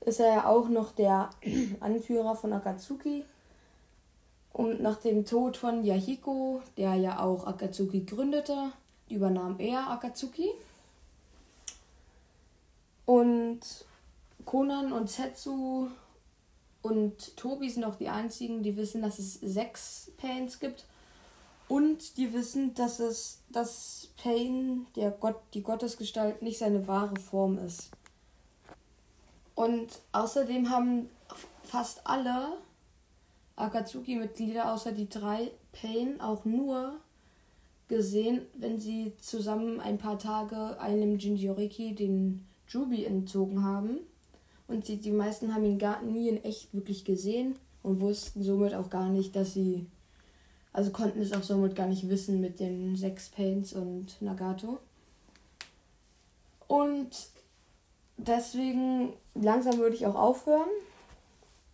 ist 0.00 0.20
er 0.20 0.26
ja 0.26 0.46
auch 0.46 0.68
noch 0.68 0.92
der 0.92 1.30
Anführer 1.80 2.36
von 2.36 2.52
Akatsuki. 2.52 3.24
Und 4.52 4.82
nach 4.82 4.98
dem 4.98 5.24
Tod 5.24 5.56
von 5.56 5.82
Yahiko, 5.82 6.60
der 6.76 6.96
ja 6.96 7.20
auch 7.20 7.46
Akatsuki 7.46 8.04
gründete, 8.04 8.72
übernahm 9.08 9.58
er 9.58 9.88
Akatsuki. 9.88 10.50
Und 13.06 13.60
Konan 14.44 14.92
und 14.92 15.08
Setsu 15.08 15.88
und 16.82 17.36
Tobi 17.36 17.68
sind 17.68 17.84
auch 17.84 17.96
die 17.96 18.08
einzigen, 18.08 18.62
die 18.62 18.76
wissen, 18.76 19.02
dass 19.02 19.18
es 19.18 19.34
sechs 19.34 20.10
Pains 20.16 20.60
gibt. 20.60 20.86
Und 21.68 22.16
die 22.16 22.32
wissen, 22.32 22.74
dass 22.74 22.98
es 22.98 23.40
dass 23.50 24.08
Pain, 24.16 24.86
der 24.96 25.10
Gott, 25.10 25.36
die 25.54 25.62
Gottesgestalt, 25.62 26.42
nicht 26.42 26.58
seine 26.58 26.86
wahre 26.88 27.16
Form 27.16 27.58
ist. 27.58 27.90
Und 29.54 29.88
außerdem 30.12 30.70
haben 30.70 31.08
fast 31.62 32.06
alle 32.06 32.58
Akatsuki-Mitglieder, 33.56 34.72
außer 34.72 34.92
die 34.92 35.08
drei 35.08 35.50
Pain, 35.72 36.20
auch 36.20 36.44
nur 36.44 36.94
gesehen, 37.88 38.42
wenn 38.54 38.80
sie 38.80 39.12
zusammen 39.20 39.80
ein 39.80 39.98
paar 39.98 40.18
Tage 40.18 40.80
einem 40.80 41.18
Jinjuriki 41.18 41.94
den 41.94 42.46
Jubi 42.68 43.04
entzogen 43.04 43.64
haben. 43.64 43.98
Und 44.70 44.86
sie, 44.86 44.98
die 44.98 45.10
meisten 45.10 45.52
haben 45.52 45.64
ihn 45.64 45.78
gar 45.80 46.00
nie 46.02 46.28
in 46.28 46.44
echt 46.44 46.72
wirklich 46.72 47.04
gesehen 47.04 47.56
und 47.82 48.00
wussten 48.00 48.44
somit 48.44 48.72
auch 48.72 48.88
gar 48.88 49.08
nicht, 49.08 49.34
dass 49.34 49.52
sie. 49.52 49.86
Also 50.72 50.92
konnten 50.92 51.20
es 51.20 51.32
auch 51.32 51.42
somit 51.42 51.74
gar 51.74 51.88
nicht 51.88 52.08
wissen 52.08 52.40
mit 52.40 52.60
den 52.60 52.94
sechs 52.94 53.28
Pains 53.30 53.72
und 53.72 54.22
Nagato. 54.22 54.78
Und 56.68 57.10
deswegen 58.16 59.12
langsam 59.34 59.78
würde 59.78 59.96
ich 59.96 60.06
auch 60.06 60.14
aufhören 60.14 60.68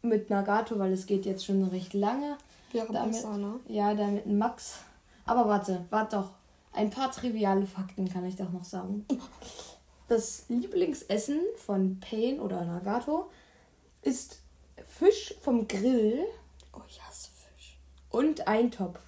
mit 0.01 0.31
Nagato, 0.31 0.79
weil 0.79 0.93
es 0.95 1.05
geht 1.05 1.27
jetzt 1.27 1.45
schon 1.45 1.63
recht 1.65 1.93
lange. 1.93 2.39
Wäre 2.73 2.91
Damit- 2.91 3.13
besser, 3.13 3.37
ne? 3.37 3.61
Ja, 3.69 3.93
damit 3.95 4.27
Max. 4.27 4.79
Aber 5.27 5.47
warte, 5.47 5.85
warte 5.91 6.17
doch. 6.17 6.31
Ein 6.73 6.89
paar 6.89 7.11
triviale 7.13 7.67
Fakten 7.67 8.09
kann 8.09 8.25
ich 8.25 8.37
doch 8.37 8.51
noch 8.53 8.65
sagen. 8.65 9.05
Das 10.09 10.45
Lieblingsessen 10.49 11.41
von 11.57 11.99
Pain 12.01 12.39
oder 12.41 12.65
Nagato 12.65 13.29
ist 14.03 14.41
Fisch 14.87 15.35
vom 15.41 15.67
Grill 15.67 16.21
Oh, 16.73 16.81
ich 16.89 17.03
hasse 17.03 17.31
Fisch. 17.31 17.77
und 18.11 18.47
Eintopf. 18.47 19.01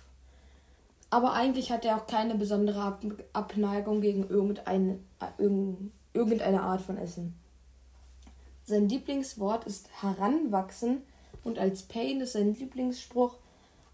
Aber 1.10 1.32
eigentlich 1.34 1.70
hat 1.70 1.84
er 1.84 1.96
auch 1.96 2.06
keine 2.06 2.34
besondere 2.34 2.82
Ab 2.82 3.02
Abneigung 3.32 4.00
gegen 4.00 4.28
irgendeine, 4.28 4.98
äh, 5.20 5.26
irgend- 5.42 5.92
irgendeine 6.12 6.62
Art 6.62 6.80
von 6.82 6.98
Essen. 6.98 7.34
Sein 8.64 8.88
Lieblingswort 8.88 9.64
ist 9.66 9.88
heranwachsen 10.02 11.02
und 11.44 11.58
als 11.58 11.84
Pain 11.84 12.20
ist 12.20 12.32
sein 12.32 12.54
Lieblingsspruch 12.54 13.36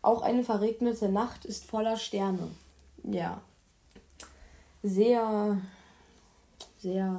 auch 0.03 0.23
eine 0.23 0.43
verregnete 0.43 1.09
Nacht 1.09 1.45
ist 1.45 1.65
voller 1.67 1.97
Sterne. 1.97 2.49
Ja. 3.05 3.43
sehr, 4.83 5.59
sehr. 6.85 7.19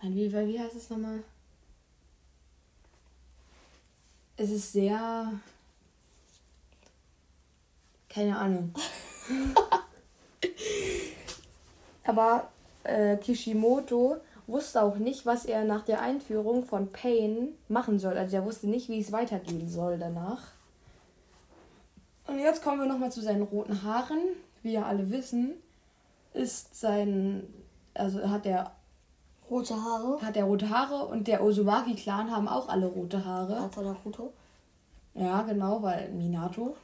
Nein, 0.00 0.14
wie, 0.14 0.32
wie 0.32 0.60
heißt 0.60 0.76
es 0.76 0.88
nochmal? 0.88 1.22
Es 4.36 4.50
ist 4.50 4.72
sehr. 4.72 5.32
Keine 8.08 8.38
Ahnung. 8.38 8.72
Aber 12.04 12.48
äh, 12.84 13.16
Kishimoto 13.16 14.18
wusste 14.46 14.82
auch 14.82 14.96
nicht, 14.96 15.26
was 15.26 15.44
er 15.44 15.64
nach 15.64 15.84
der 15.84 16.00
Einführung 16.00 16.64
von 16.64 16.92
Pain 16.92 17.48
machen 17.68 17.98
soll. 17.98 18.16
Also 18.16 18.36
er 18.36 18.44
wusste 18.44 18.68
nicht, 18.68 18.88
wie 18.88 19.00
es 19.00 19.10
weitergehen 19.10 19.68
soll 19.68 19.98
danach. 19.98 20.52
Und 22.28 22.38
jetzt 22.38 22.62
kommen 22.62 22.78
wir 22.78 22.86
nochmal 22.86 23.10
zu 23.10 23.22
seinen 23.22 23.42
roten 23.42 23.82
Haaren. 23.82 24.20
Wie 24.62 24.72
ja 24.72 24.84
alle 24.84 25.10
wissen, 25.10 25.54
ist 26.36 26.78
sein. 26.78 27.42
Also 27.94 28.28
hat 28.28 28.46
er. 28.46 28.72
Rote 29.48 29.76
Haare? 29.76 30.20
Hat 30.22 30.36
er 30.36 30.44
rote 30.44 30.68
Haare 30.68 31.06
und 31.06 31.28
der 31.28 31.44
Uzumaki-Clan 31.44 32.32
haben 32.32 32.48
auch 32.48 32.68
alle 32.68 32.86
rote 32.86 33.24
Haare. 33.24 33.58
Alter 33.60 33.82
Naruto. 33.82 34.32
Ja, 35.14 35.42
genau, 35.42 35.82
weil 35.82 36.10
Minato. 36.10 36.76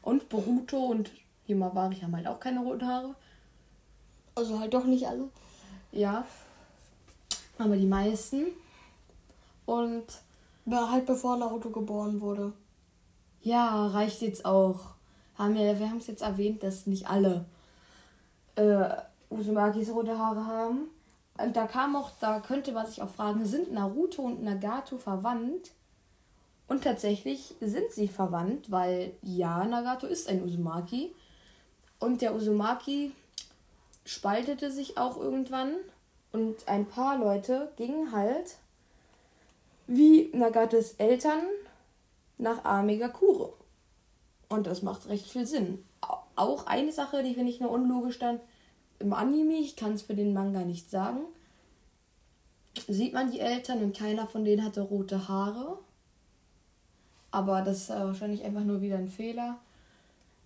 Und 0.00 0.30
Boruto 0.30 0.78
und 0.78 1.10
Himawari 1.44 1.96
haben 1.96 2.16
halt 2.16 2.26
auch 2.26 2.40
keine 2.40 2.60
roten 2.60 2.86
Haare. 2.86 3.14
Also 4.34 4.58
halt 4.58 4.72
doch 4.72 4.84
nicht 4.84 5.06
alle. 5.06 5.28
Ja. 5.92 6.24
Aber 7.58 7.76
die 7.76 7.86
meisten. 7.86 8.46
Und. 9.66 10.04
War 10.64 10.90
halt 10.90 11.06
bevor 11.06 11.38
Naruto 11.38 11.70
geboren 11.70 12.20
wurde. 12.20 12.52
Ja, 13.40 13.86
reicht 13.86 14.20
jetzt 14.20 14.44
auch. 14.44 14.80
Haben 15.36 15.54
wir, 15.54 15.78
wir 15.78 15.88
haben 15.88 15.98
es 15.98 16.08
jetzt 16.08 16.22
erwähnt, 16.22 16.62
dass 16.62 16.86
nicht 16.86 17.08
alle 17.08 17.46
äh, 18.58 18.96
Usumakis 19.30 19.90
rote 19.90 20.18
Haare 20.18 20.46
haben. 20.46 20.90
Und 21.38 21.56
da 21.56 21.66
kam 21.66 21.94
auch, 21.94 22.10
da 22.20 22.40
könnte 22.40 22.72
man 22.72 22.86
sich 22.86 23.00
auch 23.00 23.10
fragen, 23.10 23.46
sind 23.46 23.72
Naruto 23.72 24.22
und 24.22 24.42
Nagato 24.42 24.98
verwandt? 24.98 25.70
Und 26.66 26.84
tatsächlich 26.84 27.54
sind 27.60 27.92
sie 27.92 28.08
verwandt, 28.08 28.70
weil 28.70 29.12
ja, 29.22 29.64
Nagato 29.64 30.06
ist 30.06 30.28
ein 30.28 30.42
Uzumaki. 30.42 31.14
Und 32.00 32.20
der 32.20 32.34
Uzumaki 32.34 33.12
spaltete 34.04 34.70
sich 34.70 34.98
auch 34.98 35.16
irgendwann. 35.16 35.74
Und 36.32 36.68
ein 36.68 36.86
paar 36.86 37.16
Leute 37.16 37.72
gingen 37.76 38.12
halt, 38.12 38.56
wie 39.86 40.30
Nagatos 40.34 40.92
Eltern, 40.98 41.40
nach 42.36 42.64
Amegakure. 42.64 43.52
Und 44.48 44.66
das 44.66 44.82
macht 44.82 45.08
recht 45.08 45.26
viel 45.26 45.46
Sinn. 45.46 45.84
Auch 46.38 46.66
eine 46.66 46.92
Sache, 46.92 47.22
die 47.22 47.34
finde 47.34 47.50
ich 47.50 47.60
nur 47.60 47.70
unlogisch 47.70 48.18
dann 48.18 48.38
im 49.00 49.12
Anime, 49.12 49.54
ich 49.54 49.74
kann 49.76 49.94
es 49.94 50.02
für 50.02 50.14
den 50.14 50.32
Manga 50.32 50.60
nicht 50.64 50.90
sagen, 50.90 51.20
sieht 52.86 53.12
man 53.12 53.30
die 53.30 53.40
Eltern 53.40 53.82
und 53.82 53.96
keiner 53.96 54.26
von 54.26 54.44
denen 54.44 54.64
hatte 54.64 54.82
rote 54.82 55.28
Haare. 55.28 55.78
Aber 57.30 57.62
das 57.62 57.82
ist 57.82 57.90
wahrscheinlich 57.90 58.44
einfach 58.44 58.62
nur 58.64 58.80
wieder 58.80 58.98
ein 58.98 59.08
Fehler. 59.08 59.58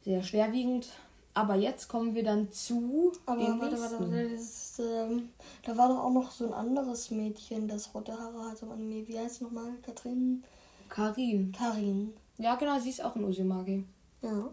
Sehr 0.05 0.23
schwerwiegend. 0.23 0.89
Aber 1.35 1.55
jetzt 1.55 1.89
kommen 1.89 2.15
wir 2.15 2.25
dann 2.25 2.51
zu. 2.51 3.13
Aber 3.25 3.45
dem 3.45 3.61
warte, 3.61 3.81
warte, 3.81 4.01
warte. 4.01 4.21
Ist, 4.21 4.81
ähm, 4.81 5.29
da 5.65 5.77
war 5.77 5.89
doch 5.89 5.99
auch 5.99 6.11
noch 6.11 6.31
so 6.31 6.47
ein 6.47 6.53
anderes 6.53 7.11
Mädchen, 7.11 7.69
das 7.69 7.95
rote 7.95 8.19
Haare 8.19 8.51
hatte 8.51 8.67
im 8.67 8.73
Anime. 8.73 9.07
Wie 9.07 9.19
heißt 9.19 9.37
es 9.37 9.41
nochmal? 9.43 9.73
Katrin? 9.83 10.43
Karin. 10.89 11.53
Karin. 11.53 12.13
Ja, 12.39 12.57
genau, 12.57 12.79
sie 12.81 12.91
ist 12.91 13.05
auch 13.05 13.15
ein 13.15 13.25
Uzumaki. 13.25 13.85
Ja. 14.23 14.51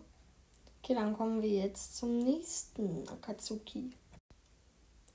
Okay, 0.81 0.95
dann 0.95 1.13
kommen 1.13 1.41
wir 1.41 1.49
jetzt 1.49 1.97
zum 1.97 2.19
nächsten 2.19 3.07
Akatsuki. 3.09 3.91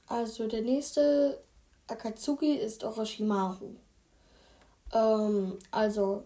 Also 0.06 0.46
der 0.46 0.62
nächste 0.62 1.42
Akatsuki 1.86 2.54
ist 2.54 2.84
Orochimaru. 2.84 3.74
Ähm, 4.92 5.58
also 5.70 6.24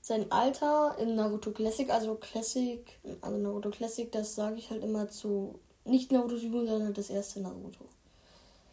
sein 0.00 0.30
Alter 0.30 0.96
in 0.98 1.14
Naruto 1.14 1.50
Classic, 1.50 1.88
also 1.90 2.14
Classic, 2.16 2.80
also 3.22 3.38
Naruto 3.38 3.70
Classic, 3.70 4.10
das 4.12 4.34
sage 4.34 4.56
ich 4.58 4.70
halt 4.70 4.82
immer 4.82 5.08
zu 5.08 5.58
nicht 5.84 6.12
Naruto 6.12 6.38
Shippuden, 6.38 6.66
sondern 6.66 6.94
das 6.94 7.10
erste 7.10 7.40
Naruto. 7.40 7.86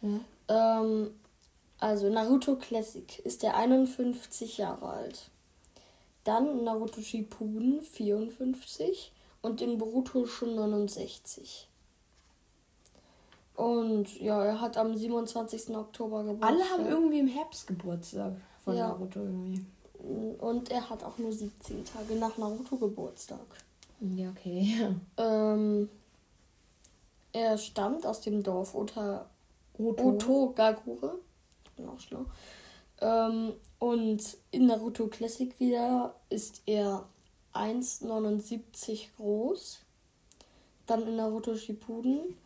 Ja. 0.02 0.80
Ähm, 0.80 1.14
also 1.78 2.08
Naruto 2.10 2.56
Classic 2.56 3.18
ist 3.20 3.42
er 3.44 3.56
51 3.56 4.58
Jahre 4.58 4.88
alt. 4.88 5.30
Dann 6.24 6.64
Naruto 6.64 7.00
Shippuden 7.00 7.82
54 7.82 9.12
und 9.42 9.60
in 9.60 9.78
Boruto 9.78 10.24
schon 10.26 10.54
69. 10.54 11.68
Und 13.54 14.18
ja, 14.20 14.42
er 14.44 14.60
hat 14.60 14.76
am 14.76 14.96
27. 14.96 15.76
Oktober 15.76 16.24
Geburtstag. 16.24 16.50
Alle 16.50 16.64
haben 16.70 16.86
irgendwie 16.86 17.18
im 17.18 17.28
Herbst 17.28 17.66
Geburtstag 17.66 18.34
von 18.64 18.76
Ja. 18.76 18.88
Naruto 18.88 19.20
irgendwie. 19.20 19.64
Und 20.38 20.70
er 20.70 20.88
hat 20.88 21.04
auch 21.04 21.18
nur 21.18 21.32
17 21.32 21.84
Tage 21.84 22.14
nach 22.14 22.36
Naruto 22.38 22.76
Geburtstag. 22.76 23.46
Ja, 24.00 24.30
okay. 24.30 24.96
Ähm, 25.16 25.88
er 27.32 27.56
stammt 27.58 28.04
aus 28.04 28.20
dem 28.20 28.42
Dorf 28.42 28.74
Ota, 28.74 29.26
Oto. 29.78 30.08
Otogagure. 30.08 31.18
Ich 31.64 31.70
bin 31.72 31.88
auch 31.88 32.00
schlau. 32.00 32.24
Ähm, 33.00 33.52
und 33.78 34.36
in 34.50 34.66
Naruto 34.66 35.06
Classic 35.06 35.58
wieder 35.60 36.14
ist 36.30 36.62
er 36.66 37.04
1,79 37.54 39.08
groß. 39.16 39.80
Dann 40.86 41.06
in 41.06 41.16
Naruto 41.16 41.54
Shippuden 41.54 42.36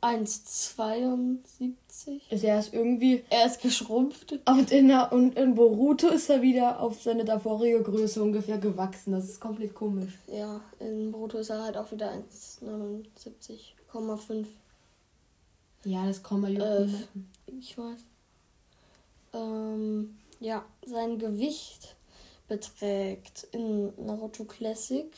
1,72. 0.00 2.20
Ist 2.30 2.44
er 2.44 2.54
erst 2.56 2.72
irgendwie. 2.72 3.24
Er 3.30 3.46
ist 3.46 3.60
geschrumpft. 3.60 4.38
Und 4.46 4.70
in, 4.70 4.86
der, 4.88 5.12
und 5.12 5.36
in 5.36 5.56
Boruto 5.56 6.06
ist 6.08 6.30
er 6.30 6.40
wieder 6.40 6.80
auf 6.80 7.02
seine 7.02 7.24
davorige 7.24 7.82
Größe 7.82 8.22
ungefähr 8.22 8.58
gewachsen. 8.58 9.10
Das 9.12 9.24
ist 9.24 9.40
komplett 9.40 9.74
komisch. 9.74 10.12
Ja, 10.28 10.60
in 10.78 11.10
Boruto 11.10 11.38
ist 11.38 11.50
er 11.50 11.64
halt 11.64 11.76
auch 11.76 11.90
wieder 11.90 12.12
1,79,5. 12.12 14.46
Ja, 15.84 16.06
das 16.06 16.22
man 16.30 16.56
Äh. 16.56 16.86
Ich 17.58 17.76
weiß. 17.76 17.98
Ähm, 19.34 20.16
ja, 20.38 20.64
sein 20.86 21.18
Gewicht 21.18 21.96
beträgt 22.48 23.46
in 23.52 23.92
Naruto 24.04 24.44
Classic 24.44 25.10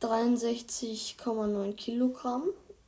63,9 0.00 1.72
Kilogramm. 1.74 2.44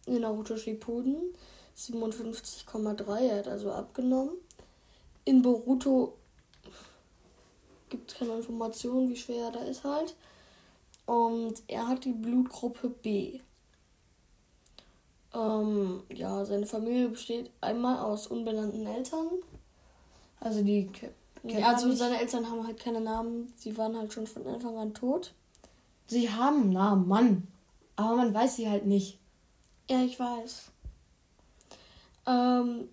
In 0.07 0.21
Naruto 0.21 0.57
Shippuden 0.57 1.35
57,3. 1.77 3.29
Er 3.29 3.39
hat 3.39 3.49
also 3.49 3.73
abgenommen. 3.73 4.35
In 5.25 5.43
Boruto 5.43 6.19
gibt 7.89 8.13
es 8.13 8.19
keine 8.19 8.37
Informationen, 8.37 9.09
wie 9.09 9.17
schwer 9.17 9.47
er 9.47 9.53
da 9.53 9.61
ist 9.61 9.85
halt. 9.85 10.15
Und 11.07 11.63
er 11.67 11.89
hat 11.89 12.05
die 12.05 12.13
Blutgruppe 12.13 12.91
B. 12.91 13.41
Ähm, 15.35 16.03
ja, 16.13 16.45
seine 16.45 16.67
Familie 16.67 17.09
besteht 17.09 17.51
einmal 17.61 17.99
aus 17.99 18.27
unbenannten 18.27 18.87
Eltern. 18.87 19.29
Also 20.41 20.63
die. 20.63 20.91
Ke- 21.45 21.49
kennt 21.55 21.61
Ja, 21.61 21.73
also 21.73 21.93
seine 21.93 22.21
Eltern 22.21 22.51
haben 22.51 22.67
halt 22.67 22.79
keine 22.81 23.01
Namen. 23.01 23.53
Sie 23.57 23.77
waren 23.79 23.97
halt 23.97 24.13
schon 24.13 24.27
von 24.27 24.47
Anfang 24.47 24.77
an 24.77 24.95
tot. 24.95 25.33
Sie 26.07 26.29
haben 26.31 26.63
einen 26.63 26.73
Namen, 26.73 27.09
Mann. 27.09 27.49
Aber 27.97 28.17
man 28.17 28.35
weiß 28.35 28.57
sie 28.57 28.69
halt 28.69 28.87
nicht. 28.87 29.19
Ja, 29.89 30.03
ich 30.03 30.19
weiß. 30.19 30.71
Ähm, 32.27 32.89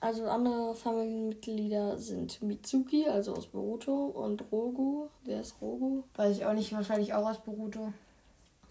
also 0.00 0.26
andere 0.26 0.74
Familienmitglieder 0.74 1.98
sind 1.98 2.42
Mitsuki, 2.42 3.08
also 3.08 3.34
aus 3.34 3.46
Boruto, 3.46 4.06
und 4.06 4.44
Rogu. 4.52 5.06
Wer 5.24 5.40
ist 5.40 5.56
Rogu? 5.60 6.02
Weiß 6.14 6.36
ich 6.36 6.44
auch 6.44 6.52
nicht, 6.52 6.72
wahrscheinlich 6.72 7.14
auch 7.14 7.28
aus 7.28 7.38
Boruto. 7.38 7.92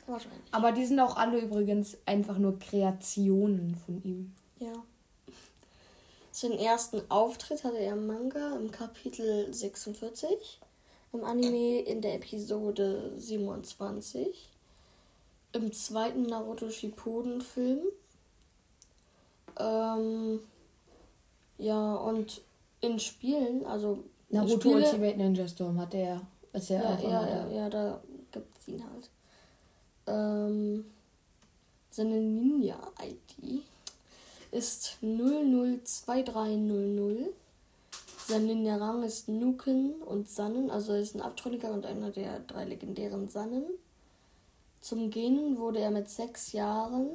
Wahrscheinlich. 0.07 0.41
Aber 0.51 0.71
die 0.71 0.85
sind 0.85 0.99
auch 0.99 1.15
alle 1.17 1.39
übrigens 1.39 1.97
einfach 2.05 2.37
nur 2.37 2.59
Kreationen 2.59 3.75
von 3.85 4.03
ihm. 4.03 4.33
Ja. 4.59 4.73
Seinen 6.35 6.59
ersten 6.59 7.01
Auftritt 7.09 7.63
hatte 7.63 7.77
er 7.77 7.93
im 7.93 8.07
Manga 8.07 8.57
im 8.57 8.69
Kapitel 8.69 9.53
46, 9.53 10.59
im 11.13 11.23
Anime 11.23 11.79
in 11.79 12.01
der 12.01 12.15
Episode 12.15 13.13
27, 13.15 14.49
im 15.53 15.71
zweiten 15.71 16.23
Naruto 16.23 16.69
Shippuden 16.69 17.39
Film. 17.39 17.85
Ähm, 19.57 20.41
ja, 21.57 21.95
und 21.95 22.41
in 22.81 22.99
Spielen, 22.99 23.65
also 23.65 24.03
Naruto 24.27 24.59
Spiele, 24.59 24.75
Ultimate 24.75 25.17
Ninja 25.17 25.47
Storm 25.47 25.79
hat 25.79 25.93
er. 25.93 26.19
Ist 26.51 26.69
ja, 26.69 26.81
ja, 26.81 26.95
auch 26.95 27.01
ja, 27.01 27.09
ja, 27.09 27.45
da. 27.45 27.49
ja, 27.49 27.69
da 27.69 28.01
gibt 28.33 28.59
es 28.59 28.67
ihn 28.67 28.83
halt. 28.83 29.09
Ähm, 30.07 30.83
seine 31.91 32.19
Ninja-ID 32.19 33.63
ist 34.55 34.97
002300. 35.01 37.33
Sein 38.27 38.45
Ninja-Rang 38.45 39.03
ist 39.03 39.27
Nuken 39.27 40.01
und 40.01 40.29
Sannen, 40.29 40.71
also 40.71 40.93
er 40.93 41.01
ist 41.01 41.13
ein 41.13 41.21
Abtrünniger 41.21 41.71
und 41.71 41.85
einer 41.85 42.09
der 42.09 42.39
drei 42.39 42.65
legendären 42.65 43.29
Sannen. 43.29 43.65
Zum 44.81 45.11
Gehen 45.11 45.57
wurde 45.57 45.79
er 45.79 45.91
mit 45.91 46.09
sechs 46.09 46.53
Jahren 46.53 47.09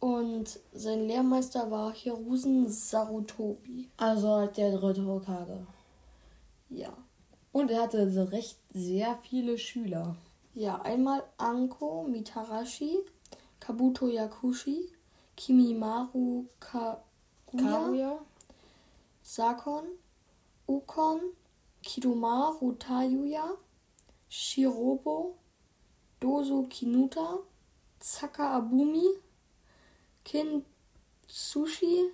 und 0.00 0.58
sein 0.72 1.06
Lehrmeister 1.06 1.70
war 1.70 1.92
Hirusen 1.92 2.68
Sarutobi. 2.68 3.88
Also 3.98 4.30
halt 4.30 4.56
der 4.56 4.76
dritte 4.76 5.04
Hokage. 5.04 5.66
Ja. 6.70 6.92
Und 7.52 7.70
er 7.70 7.82
hatte 7.82 8.10
so 8.10 8.24
recht 8.24 8.58
sehr 8.72 9.16
viele 9.22 9.58
Schüler. 9.58 10.16
Ja, 10.54 10.80
einmal 10.82 11.22
Anko 11.36 12.04
Mitarashi, 12.04 12.98
Kabuto 13.60 14.08
Yakushi, 14.08 14.88
Kimimaru 15.40 16.44
Kaguya, 16.60 17.00
Kaguya, 17.56 18.18
Sakon, 19.22 19.96
Ukon, 20.68 21.32
Kidomaru 21.82 22.76
Tayuya, 22.76 23.56
Shirobo, 24.30 25.32
Dozo 26.20 26.68
Kinuta, 26.68 27.38
Saka 27.98 28.60
Abumi, 28.60 29.06
Kin 30.22 30.62
Sushi? 31.26 32.10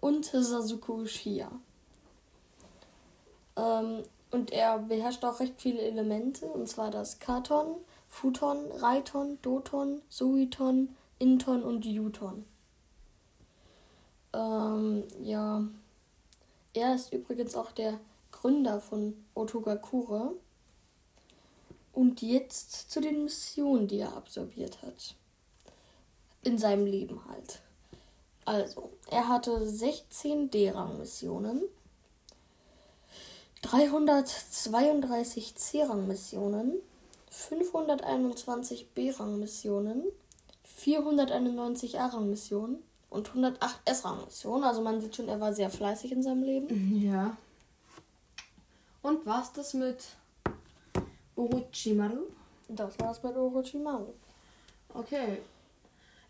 Und 0.00 0.26
Sasuke 0.26 0.92
Uchiha. 0.92 1.50
Ähm, 3.56 4.02
und 4.32 4.50
er 4.50 4.78
beherrscht 4.78 5.24
auch 5.24 5.38
recht 5.38 5.54
viele 5.58 5.82
Elemente, 5.82 6.46
und 6.46 6.68
zwar 6.68 6.90
das 6.90 7.20
Katon, 7.20 7.76
Futon, 8.08 8.70
Raiton, 8.72 9.38
Doton, 9.40 10.02
Suiton, 10.10 10.96
Inton 11.20 11.62
und 11.62 11.84
Yuton. 11.84 12.44
Ähm, 14.32 15.04
ja. 15.22 15.62
Er 16.72 16.94
ist 16.94 17.12
übrigens 17.12 17.54
auch 17.54 17.72
der 17.72 18.00
Gründer 18.32 18.80
von 18.80 19.14
Otogakure. 19.34 20.32
Und 21.92 22.22
jetzt 22.22 22.90
zu 22.90 23.00
den 23.00 23.24
Missionen, 23.24 23.86
die 23.86 23.98
er 23.98 24.16
absolviert 24.16 24.82
hat. 24.82 25.14
In 26.42 26.56
seinem 26.56 26.86
Leben 26.86 27.20
halt. 27.28 27.60
Also, 28.46 28.90
er 29.10 29.28
hatte 29.28 29.68
16 29.68 30.50
D-Rang-Missionen, 30.50 31.62
332 33.62 35.54
C-Rang-Missionen, 35.54 36.80
521 37.28 38.88
B-Rang-Missionen, 38.94 40.04
491 40.80 42.00
A-Rang-Missionen 42.00 42.82
und 43.10 43.28
108 43.28 43.80
S-Rang-Missionen. 43.84 44.64
Also 44.64 44.80
man 44.80 45.00
sieht 45.00 45.14
schon, 45.14 45.28
er 45.28 45.40
war 45.40 45.52
sehr 45.52 45.68
fleißig 45.68 46.12
in 46.12 46.22
seinem 46.22 46.42
Leben. 46.42 47.00
Ja. 47.02 47.36
Und 49.02 49.26
war's 49.26 49.52
das 49.52 49.74
mit 49.74 50.04
Orochimaru? 51.36 52.26
Das 52.68 52.98
war's 52.98 53.22
mit 53.22 53.36
Orochimaru. 53.36 54.12
Okay. 54.94 55.38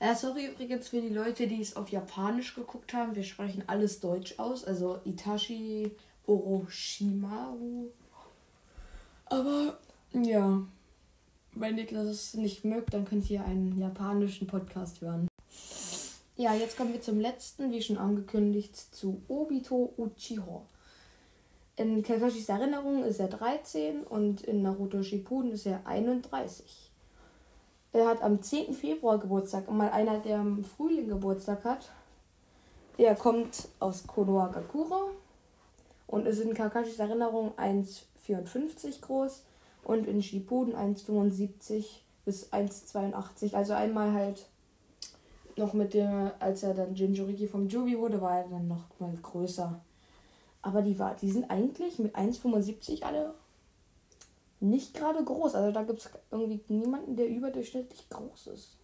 Äh, 0.01 0.15
sorry 0.15 0.47
übrigens 0.47 0.89
für 0.89 1.01
die 1.01 1.11
Leute, 1.11 1.47
die 1.47 1.61
es 1.61 1.77
auf 1.77 1.91
Japanisch 1.91 2.55
geguckt 2.55 2.93
haben. 2.93 3.15
Wir 3.15 3.25
sprechen 3.25 3.63
alles 3.67 4.01
Deutsch 4.01 4.39
aus. 4.39 4.65
Also 4.65 5.01
Itachi, 5.05 5.95
Orochimaru. 6.27 7.91
Aber 9.27 9.79
ja. 10.13 10.63
Wenn 11.61 11.77
ihr 11.77 11.85
das 11.85 12.33
nicht 12.33 12.65
mögt, 12.65 12.95
dann 12.95 13.05
könnt 13.05 13.29
ihr 13.29 13.45
einen 13.45 13.79
japanischen 13.79 14.47
Podcast 14.47 15.03
hören. 15.03 15.29
Ja, 16.39 16.55
jetzt 16.55 16.79
kommen 16.79 16.95
wir 16.95 17.03
zum 17.03 17.21
letzten, 17.21 17.71
wie 17.71 17.83
schon 17.83 17.99
angekündigt, 17.99 18.75
zu 18.75 19.21
Obito 19.29 19.93
Uchiho. 19.99 20.63
In 21.77 22.03
Kakashis 22.03 22.49
Erinnerung 22.49 23.05
ist 23.05 23.21
er 23.21 23.29
13 23.29 24.05
und 24.05 24.41
in 24.41 24.63
Naruto 24.63 25.03
Shippuden 25.03 25.53
ist 25.53 25.67
er 25.67 25.87
31. 25.87 26.91
Er 27.93 28.07
hat 28.07 28.23
am 28.23 28.41
10. 28.41 28.73
Februar 28.73 29.19
Geburtstag, 29.19 29.71
mal 29.71 29.91
einer, 29.91 30.19
der 30.21 30.41
im 30.41 30.65
Frühling 30.65 31.09
Geburtstag 31.09 31.63
hat. 31.65 31.91
Er 32.97 33.15
kommt 33.15 33.69
aus 33.81 34.07
Konohagakure 34.07 35.11
und 36.07 36.27
ist 36.27 36.41
in 36.41 36.55
Kakashis 36.55 36.99
Erinnerung 36.99 37.53
1,54 37.59 39.03
groß 39.03 39.43
und 39.85 40.07
in 40.07 40.23
Shippuden 40.23 40.75
1,75 40.75 41.85
bis 42.25 42.53
1,82. 42.53 43.55
Also 43.55 43.73
einmal 43.73 44.13
halt 44.13 44.47
noch 45.57 45.73
mit 45.73 45.95
der, 45.95 46.35
als 46.39 46.63
er 46.63 46.75
dann 46.75 46.95
Jinjuriki 46.95 47.47
vom 47.47 47.69
Jubi 47.69 47.99
wurde, 47.99 48.21
war 48.21 48.39
er 48.39 48.49
dann 48.49 48.69
noch 48.69 48.85
mal 48.99 49.15
größer. 49.21 49.81
Aber 50.63 50.83
die, 50.83 50.99
war, 50.99 51.15
die 51.17 51.31
sind 51.31 51.51
eigentlich 51.51 51.99
mit 51.99 52.15
1,75 52.15 53.03
alle 53.03 53.35
nicht 54.61 54.95
gerade 54.95 55.25
groß. 55.25 55.55
Also 55.55 55.73
da 55.73 55.83
gibt 55.83 56.01
es 56.01 56.11
irgendwie 56.31 56.61
niemanden, 56.69 57.17
der 57.17 57.29
überdurchschnittlich 57.29 58.09
groß 58.11 58.49
ist. 58.49 58.77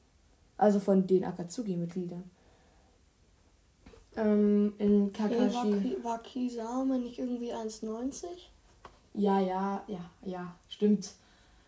Also 0.56 0.80
von 0.80 1.06
den 1.06 1.24
Akatsuki-Mitgliedern. 1.24 2.24
Ähm, 4.16 4.72
in 4.78 5.12
Hey, 5.14 5.38
war, 5.52 5.64
Kakashi. 5.64 5.96
War 6.02 6.22
Kisame 6.22 6.98
nicht 6.98 7.18
irgendwie 7.18 7.52
1,90? 7.52 8.26
Ja, 9.18 9.40
ja, 9.40 9.82
ja, 9.86 10.10
ja, 10.26 10.54
stimmt. 10.68 11.10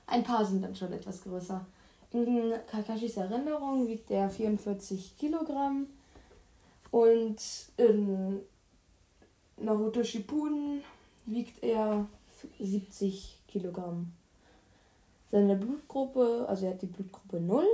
Ein 0.06 0.22
paar 0.22 0.44
sind 0.44 0.62
dann 0.62 0.76
schon 0.76 0.92
etwas 0.92 1.22
größer. 1.22 1.64
In 2.12 2.52
Kakashis 2.70 3.16
Erinnerung 3.16 3.88
wiegt 3.88 4.10
er 4.10 4.28
44 4.28 5.16
Kilogramm 5.16 5.86
und 6.90 7.38
in 7.78 8.40
Naruto 9.56 10.04
Shippuden 10.04 10.82
wiegt 11.24 11.62
er 11.64 12.06
70 12.60 13.38
Kilogramm. 13.48 14.12
Seine 15.30 15.56
Blutgruppe, 15.56 16.44
also 16.46 16.66
er 16.66 16.72
hat 16.72 16.82
die 16.82 16.86
Blutgruppe 16.86 17.40
0 17.40 17.64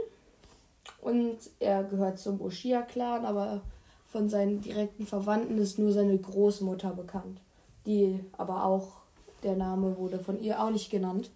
und 1.00 1.38
er 1.58 1.82
gehört 1.82 2.20
zum 2.20 2.40
Uchiha-Clan, 2.40 3.24
aber 3.24 3.60
von 4.08 4.28
seinen 4.28 4.60
direkten 4.60 5.04
Verwandten 5.04 5.58
ist 5.58 5.80
nur 5.80 5.92
seine 5.92 6.16
Großmutter 6.16 6.90
bekannt, 6.90 7.40
die 7.86 8.20
aber 8.36 8.64
auch 8.64 9.03
der 9.44 9.56
Name 9.56 9.96
wurde 9.98 10.18
von 10.18 10.40
ihr 10.40 10.62
auch 10.62 10.70
nicht 10.70 10.90
genannt. 10.90 11.30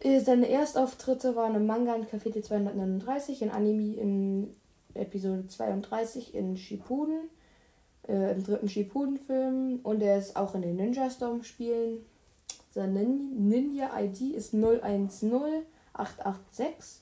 Äh, 0.00 0.20
Seine 0.20 0.48
Erstauftritte 0.48 1.36
waren 1.36 1.54
im 1.54 1.66
Manga 1.66 1.94
in 1.94 2.06
Kapitel 2.08 2.42
239, 2.42 3.42
in 3.42 3.50
Anime 3.50 3.94
in 3.96 4.54
Episode 4.94 5.46
32 5.46 6.34
in 6.34 6.56
Shippuden, 6.56 7.28
äh, 8.08 8.32
im 8.32 8.42
dritten 8.44 8.68
Shippuden-Film 8.68 9.80
und 9.82 10.02
er 10.02 10.18
ist 10.18 10.36
auch 10.36 10.54
in 10.54 10.62
den 10.62 10.76
Ninja 10.76 11.10
Storm-Spielen. 11.10 11.98
Seine 12.72 13.00
Nin- 13.00 13.48
Ninja-ID 13.48 14.34
ist 14.34 14.52
010886. 14.54 17.00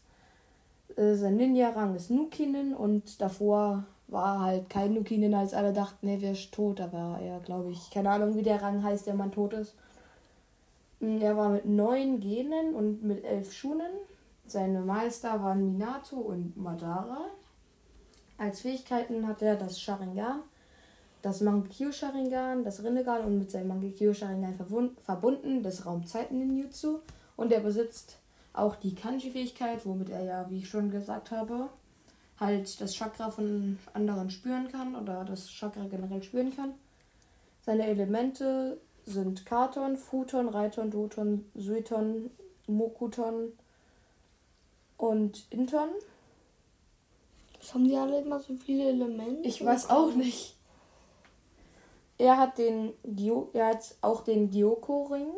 Äh, 0.96 1.14
sein 1.14 1.36
Ninja-Rang 1.36 1.94
ist 1.96 2.10
Nukinen 2.10 2.74
und 2.74 3.20
davor 3.20 3.84
war 4.08 4.40
halt 4.40 4.70
kein 4.70 4.94
Nukinen, 4.94 5.34
als 5.34 5.54
alle 5.54 5.72
dachten, 5.72 6.06
er 6.08 6.20
wäre 6.20 6.36
tot, 6.50 6.80
aber 6.80 7.18
er, 7.22 7.40
glaube 7.40 7.70
ich, 7.70 7.90
keine 7.90 8.10
Ahnung, 8.10 8.36
wie 8.36 8.42
der 8.42 8.62
Rang 8.62 8.82
heißt, 8.82 9.06
der 9.06 9.14
Mann 9.14 9.32
tot 9.32 9.54
ist. 9.54 9.74
Mm, 11.00 11.20
Er 11.20 11.36
war 11.36 11.48
mit 11.50 11.66
neun 11.66 12.20
Genen 12.20 12.74
und 12.74 13.02
mit 13.02 13.24
elf 13.24 13.52
Schunen. 13.52 13.92
Seine 14.46 14.80
Meister 14.80 15.42
waren 15.42 15.64
Minato 15.64 16.16
und 16.16 16.56
Madara. 16.56 17.26
Als 18.36 18.60
Fähigkeiten 18.60 19.26
hat 19.26 19.42
er 19.42 19.56
das 19.56 19.80
Sharingan, 19.80 20.40
das 21.22 21.40
Mangekyo 21.40 21.92
Sharingan, 21.92 22.64
das 22.64 22.82
Rinnegan 22.82 23.24
und 23.24 23.38
mit 23.38 23.50
seinem 23.50 23.68
Mangekyo 23.68 24.12
Sharingan 24.12 24.54
verbunden 25.02 25.62
das 25.62 25.86
Raumzeiten 25.86 26.38
Ninjutsu. 26.38 26.98
Und 27.36 27.52
er 27.52 27.60
besitzt 27.60 28.18
auch 28.52 28.76
die 28.76 28.94
Kanji-Fähigkeit, 28.94 29.84
womit 29.86 30.10
er 30.10 30.24
ja, 30.24 30.50
wie 30.50 30.58
ich 30.58 30.68
schon 30.68 30.90
gesagt 30.90 31.30
habe, 31.30 31.68
halt 32.38 32.80
das 32.80 32.94
Chakra 32.94 33.30
von 33.30 33.78
anderen 33.92 34.30
spüren 34.30 34.68
kann 34.70 34.96
oder 34.96 35.24
das 35.24 35.48
Chakra 35.48 35.86
generell 35.86 36.22
spüren 36.22 36.54
kann. 36.54 36.74
Seine 37.62 37.86
Elemente 37.86 38.78
sind 39.06 39.46
Katon, 39.46 39.96
Futon, 39.96 40.48
Reiton, 40.48 40.90
Doton, 40.90 41.44
Suiton, 41.54 42.30
Mokuton 42.66 43.52
und 44.96 45.46
Inton. 45.50 45.88
Was 47.58 47.74
haben 47.74 47.84
die 47.84 47.96
alle 47.96 48.20
immer 48.20 48.40
so 48.40 48.54
viele 48.54 48.88
Elemente? 48.88 49.48
Ich 49.48 49.64
weiß 49.64 49.90
auch 49.90 50.14
nicht. 50.14 50.56
Er 52.18 52.36
hat 52.38 52.58
den 52.58 52.92
Gyo 53.02 53.50
er 53.52 53.68
hat 53.68 53.96
auch 54.00 54.22
den 54.22 54.50
Gyoko-Ring. 54.50 55.28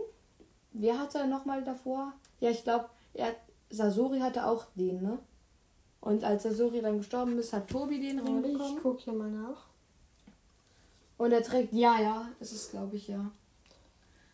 Wer 0.73 0.99
hatte 0.99 1.19
er 1.19 1.27
nochmal 1.27 1.65
davor? 1.65 2.13
Ja, 2.41 2.51
ich 2.51 2.65
glaube, 2.65 2.87
er 3.15 3.29
hat, 3.29 3.37
Sasori 3.71 4.19
hatte 4.19 4.47
auch 4.47 4.67
den, 4.75 5.03
ne? 5.03 5.19
Und 6.07 6.23
als 6.23 6.45
Sasori 6.45 6.81
dann 6.83 6.99
gestorben 6.99 7.37
ist, 7.37 7.53
hat 7.53 7.67
Tobi 7.67 7.99
den 7.99 8.21
Ring 8.21 8.37
Warte, 8.37 8.49
bekommen. 8.53 8.77
Ich 8.77 8.83
guck 8.85 9.01
hier 9.01 9.13
mal 9.13 9.29
nach. 9.29 9.67
Und 11.17 11.33
er 11.33 11.43
trägt, 11.43 11.73
ja, 11.73 12.01
ja, 12.01 12.29
das 12.39 12.53
ist 12.53 12.71
glaube 12.71 12.95
ich 12.95 13.09
ja. 13.09 13.33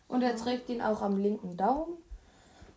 Und 0.07 0.21
er 0.21 0.35
trägt 0.35 0.69
ihn 0.69 0.83
auch 0.83 1.01
am 1.01 1.17
linken 1.17 1.57
Daumen. 1.57 1.97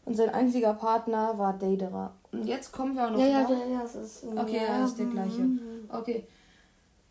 Und 0.07 0.17
sein 0.17 0.31
einziger 0.31 0.73
Partner 0.73 1.37
war 1.37 1.53
Deidara. 1.53 2.15
Und 2.33 2.47
jetzt 2.47 2.73
kommen 2.73 2.97
wir 2.97 3.07
auch 3.07 3.11
noch 3.11 3.19
Ja, 3.19 3.27
ja, 3.27 3.51
ja, 3.51 3.67
ja, 3.67 3.83
das 3.83 3.97
ist. 3.97 4.25
Okay, 4.25 4.65
ja, 4.65 4.83
ist 4.83 4.99
der 4.99 5.07
gleiche. 5.07 5.43
mhm. 5.43 5.91
Okay. 5.91 6.27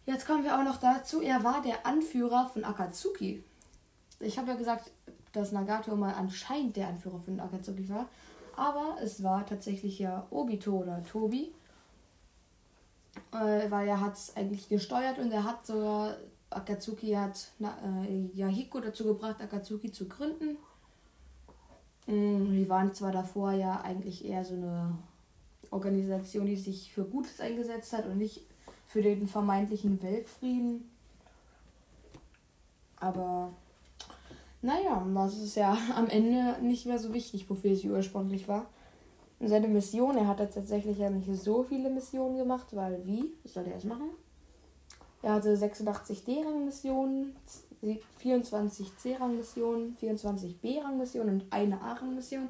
Jetzt 0.07 0.25
kommen 0.25 0.43
wir 0.43 0.57
auch 0.57 0.63
noch 0.63 0.77
dazu. 0.77 1.21
Er 1.21 1.43
war 1.43 1.61
der 1.61 1.85
Anführer 1.85 2.49
von 2.51 2.63
Akatsuki. 2.63 3.43
Ich 4.19 4.39
habe 4.39 4.47
ja 4.49 4.55
gesagt, 4.55 4.89
dass 5.33 5.51
Nagato 5.51 5.95
mal 5.95 6.15
anscheinend 6.15 6.77
der 6.77 6.87
Anführer 6.87 7.19
von 7.19 7.39
Akatsuki 7.39 7.87
war. 7.89 8.07
Aber 8.55 8.97
es 9.03 9.21
war 9.21 9.45
tatsächlich 9.45 9.99
ja 9.99 10.25
Obito 10.31 10.71
oder 10.71 11.03
Tobi. 11.03 11.51
Äh, 13.31 13.69
weil 13.69 13.87
er 13.87 14.01
hat 14.01 14.13
es 14.13 14.35
eigentlich 14.35 14.69
gesteuert 14.69 15.19
und 15.19 15.31
er 15.31 15.43
hat 15.43 15.65
sogar 15.65 16.17
Akatsuki 16.49 17.11
hat 17.11 17.51
na, 17.59 17.77
äh, 18.07 18.29
Yahiko 18.33 18.79
dazu 18.79 19.03
gebracht, 19.05 19.41
Akatsuki 19.41 19.91
zu 19.91 20.07
gründen. 20.07 20.57
Mm, 22.07 22.51
die 22.51 22.69
waren 22.69 22.93
zwar 22.93 23.11
davor 23.11 23.51
ja 23.51 23.81
eigentlich 23.81 24.25
eher 24.25 24.45
so 24.45 24.53
eine 24.53 24.97
Organisation, 25.71 26.45
die 26.45 26.55
sich 26.55 26.93
für 26.93 27.03
Gutes 27.03 27.39
eingesetzt 27.39 27.93
hat 27.93 28.05
und 28.05 28.17
nicht 28.17 28.41
für 28.87 29.01
den 29.01 29.27
vermeintlichen 29.27 30.01
Weltfrieden. 30.01 30.89
Aber 32.99 33.51
naja, 34.61 35.05
das 35.13 35.37
ist 35.37 35.55
ja 35.55 35.77
am 35.95 36.07
Ende 36.07 36.57
nicht 36.61 36.85
mehr 36.85 36.99
so 36.99 37.13
wichtig, 37.13 37.49
wofür 37.49 37.75
sie 37.75 37.89
ursprünglich 37.89 38.47
war. 38.47 38.67
Und 39.39 39.49
seine 39.49 39.67
Mission, 39.67 40.17
er 40.17 40.27
hat 40.27 40.37
tatsächlich 40.37 40.97
ja 40.97 41.09
nicht 41.09 41.27
so 41.41 41.63
viele 41.63 41.89
Missionen 41.89 42.37
gemacht, 42.37 42.67
weil 42.71 43.05
wie? 43.05 43.33
Was 43.43 43.53
soll 43.53 43.65
er 43.65 43.73
das 43.73 43.83
machen? 43.83 44.09
Er 45.21 45.33
hatte 45.33 45.55
86 45.57 46.23
D-Rang-Missionen, 46.23 47.35
24 48.19 48.97
C-Rang-Missionen, 48.97 49.95
24 49.97 50.61
B-Rang-Missionen 50.61 51.41
und 51.41 51.53
eine 51.53 51.81
A-Rang-Mission. 51.81 52.47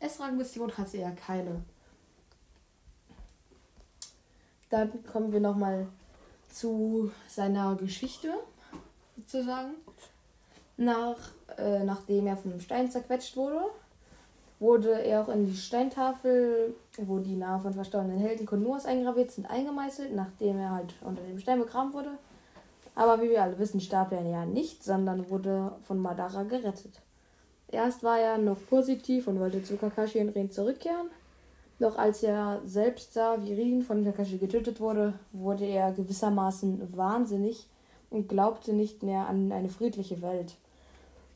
S-Rang-Mission 0.00 0.76
hatte 0.76 0.98
er 0.98 1.12
keine. 1.12 1.62
Dann 4.70 5.04
kommen 5.06 5.32
wir 5.32 5.40
nochmal 5.40 5.88
zu 6.50 7.10
seiner 7.28 7.74
Geschichte, 7.76 8.32
sozusagen. 9.16 9.74
Nach, 10.76 11.16
äh, 11.56 11.84
nachdem 11.84 12.26
er 12.26 12.36
vom 12.36 12.60
Stein 12.60 12.90
zerquetscht 12.90 13.36
wurde, 13.36 13.62
wurde 14.64 15.04
er 15.04 15.20
auch 15.20 15.28
in 15.28 15.44
die 15.44 15.56
Steintafel, 15.56 16.74
wo 16.96 17.18
die 17.18 17.36
Namen 17.36 17.62
von 17.62 17.74
verstorbenen 17.74 18.18
Helden 18.18 18.46
Konuas 18.46 18.86
eingraviert 18.86 19.30
sind, 19.30 19.50
eingemeißelt, 19.50 20.14
nachdem 20.14 20.58
er 20.58 20.70
halt 20.70 20.94
unter 21.02 21.22
dem 21.22 21.38
Stein 21.38 21.60
begraben 21.60 21.92
wurde. 21.92 22.12
Aber 22.94 23.20
wie 23.20 23.28
wir 23.28 23.42
alle 23.42 23.58
wissen, 23.58 23.80
starb 23.80 24.12
er 24.12 24.22
ja 24.22 24.46
nicht, 24.46 24.82
sondern 24.82 25.28
wurde 25.28 25.72
von 25.82 25.98
Madara 25.98 26.44
gerettet. 26.44 27.02
Erst 27.68 28.02
war 28.02 28.18
er 28.18 28.38
noch 28.38 28.56
positiv 28.70 29.26
und 29.26 29.38
wollte 29.38 29.62
zu 29.62 29.76
Kakashi 29.76 30.20
und 30.20 30.30
Rin 30.30 30.50
zurückkehren. 30.50 31.10
Doch 31.78 31.98
als 31.98 32.22
er 32.22 32.62
selbst 32.64 33.12
sah, 33.12 33.36
wie 33.42 33.52
Rin 33.52 33.82
von 33.82 34.02
Kakashi 34.02 34.38
getötet 34.38 34.80
wurde, 34.80 35.12
wurde 35.32 35.66
er 35.66 35.92
gewissermaßen 35.92 36.96
wahnsinnig 36.96 37.66
und 38.08 38.30
glaubte 38.30 38.72
nicht 38.72 39.02
mehr 39.02 39.28
an 39.28 39.52
eine 39.52 39.68
friedliche 39.68 40.22
Welt. 40.22 40.54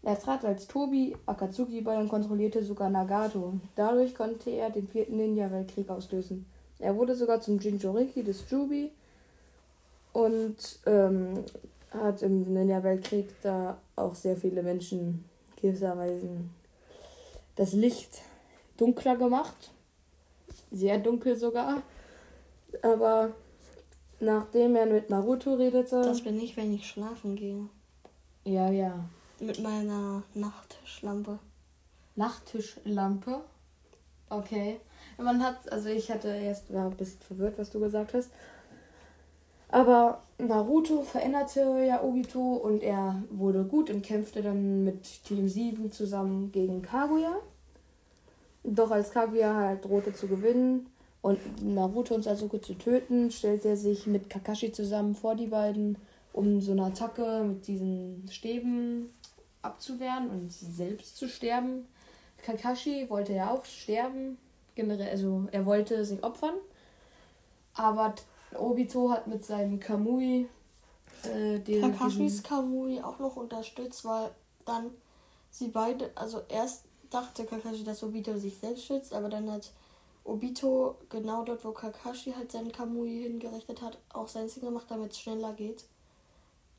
Er 0.02 0.18
trat 0.18 0.44
als 0.44 0.66
Tobi 0.66 1.16
Akatsuki 1.26 1.80
bei 1.80 1.98
und 1.98 2.08
kontrollierte 2.08 2.62
sogar 2.62 2.88
Nagato. 2.88 3.54
Dadurch 3.74 4.14
konnte 4.14 4.50
er 4.50 4.70
den 4.70 4.86
vierten 4.86 5.16
Ninja-Weltkrieg 5.16 5.90
auslösen. 5.90 6.46
Er 6.78 6.96
wurde 6.96 7.16
sogar 7.16 7.40
zum 7.40 7.58
Jinchuriki 7.58 8.22
des 8.22 8.48
Jubi 8.48 8.90
und 10.12 10.56
ähm, 10.86 11.44
hat 11.90 12.22
im 12.22 12.52
Ninja-Weltkrieg 12.52 13.28
da 13.42 13.78
auch 13.96 14.14
sehr 14.14 14.36
viele 14.36 14.62
Menschen 14.62 15.24
gewisserweise 15.60 16.28
das 17.56 17.72
Licht 17.72 18.22
dunkler 18.76 19.16
gemacht. 19.16 19.72
Sehr 20.70 20.98
dunkel 20.98 21.36
sogar. 21.36 21.82
Aber 22.82 23.30
nachdem 24.20 24.76
er 24.76 24.86
mit 24.86 25.10
Naruto 25.10 25.54
redete. 25.54 26.02
Das 26.02 26.22
bin 26.22 26.40
ich, 26.40 26.56
wenn 26.56 26.72
ich 26.72 26.86
schlafen 26.86 27.34
gehe. 27.34 27.68
Ja, 28.44 28.70
ja. 28.70 29.08
Mit 29.40 29.60
meiner 29.60 30.24
Nachttischlampe. 30.34 31.38
Nachttischlampe? 32.16 33.40
Okay. 34.28 34.80
Man 35.16 35.42
hat, 35.42 35.70
also 35.72 35.88
ich 35.88 36.10
hatte 36.10 36.28
erst, 36.28 36.72
war 36.72 36.86
ein 36.86 36.96
bisschen 36.96 37.20
verwirrt, 37.20 37.58
was 37.58 37.70
du 37.70 37.78
gesagt 37.78 38.14
hast. 38.14 38.30
Aber 39.68 40.22
Naruto 40.38 41.02
veränderte 41.02 41.60
ja 41.86 42.02
Obito 42.02 42.54
und 42.54 42.82
er 42.82 43.22
wurde 43.30 43.64
gut 43.64 43.90
und 43.90 44.02
kämpfte 44.02 44.42
dann 44.42 44.84
mit 44.84 45.24
Team 45.24 45.48
7 45.48 45.92
zusammen 45.92 46.50
gegen 46.50 46.82
Kaguya. 46.82 47.36
Doch 48.64 48.90
als 48.90 49.12
Kaguya 49.12 49.54
halt 49.54 49.84
drohte 49.84 50.12
zu 50.12 50.26
gewinnen 50.26 50.88
und 51.22 51.38
Naruto 51.62 52.14
und 52.14 52.22
Sasuke 52.22 52.60
zu 52.60 52.74
töten, 52.74 53.30
stellte 53.30 53.68
er 53.68 53.76
sich 53.76 54.06
mit 54.06 54.30
Kakashi 54.30 54.72
zusammen 54.72 55.14
vor 55.14 55.34
die 55.36 55.46
beiden, 55.46 55.96
um 56.32 56.60
so 56.60 56.72
eine 56.72 56.84
Attacke 56.84 57.44
mit 57.44 57.66
diesen 57.66 58.26
Stäben 58.30 59.10
abzuwehren 59.62 60.30
und 60.30 60.52
selbst 60.52 61.16
zu 61.16 61.28
sterben. 61.28 61.86
Kakashi 62.42 63.08
wollte 63.10 63.32
ja 63.32 63.50
auch 63.50 63.64
sterben, 63.64 64.38
generell, 64.74 65.10
also 65.10 65.48
er 65.50 65.66
wollte 65.66 66.04
sich 66.04 66.22
opfern, 66.22 66.54
aber 67.74 68.14
Obito 68.56 69.10
hat 69.10 69.26
mit 69.26 69.44
seinem 69.44 69.80
Kamui 69.80 70.48
äh, 71.24 71.58
den, 71.58 71.80
Kakashis 71.80 72.42
Kamui 72.42 73.00
auch 73.02 73.18
noch 73.18 73.36
unterstützt, 73.36 74.04
weil 74.04 74.30
dann 74.64 74.90
sie 75.50 75.68
beide, 75.68 76.10
also 76.14 76.42
erst 76.48 76.84
dachte 77.10 77.44
Kakashi, 77.44 77.84
dass 77.84 78.02
Obito 78.02 78.36
sich 78.38 78.56
selbst 78.58 78.84
schützt, 78.84 79.12
aber 79.12 79.28
dann 79.28 79.50
hat 79.50 79.72
Obito 80.24 80.96
genau 81.08 81.42
dort, 81.42 81.64
wo 81.64 81.72
Kakashi 81.72 82.32
halt 82.32 82.52
seinen 82.52 82.70
Kamui 82.70 83.22
hingerichtet 83.22 83.80
hat, 83.80 83.98
auch 84.12 84.28
sein 84.28 84.48
Ding 84.48 84.62
gemacht, 84.62 84.86
damit 84.88 85.12
es 85.12 85.20
schneller 85.20 85.54
geht. 85.54 85.84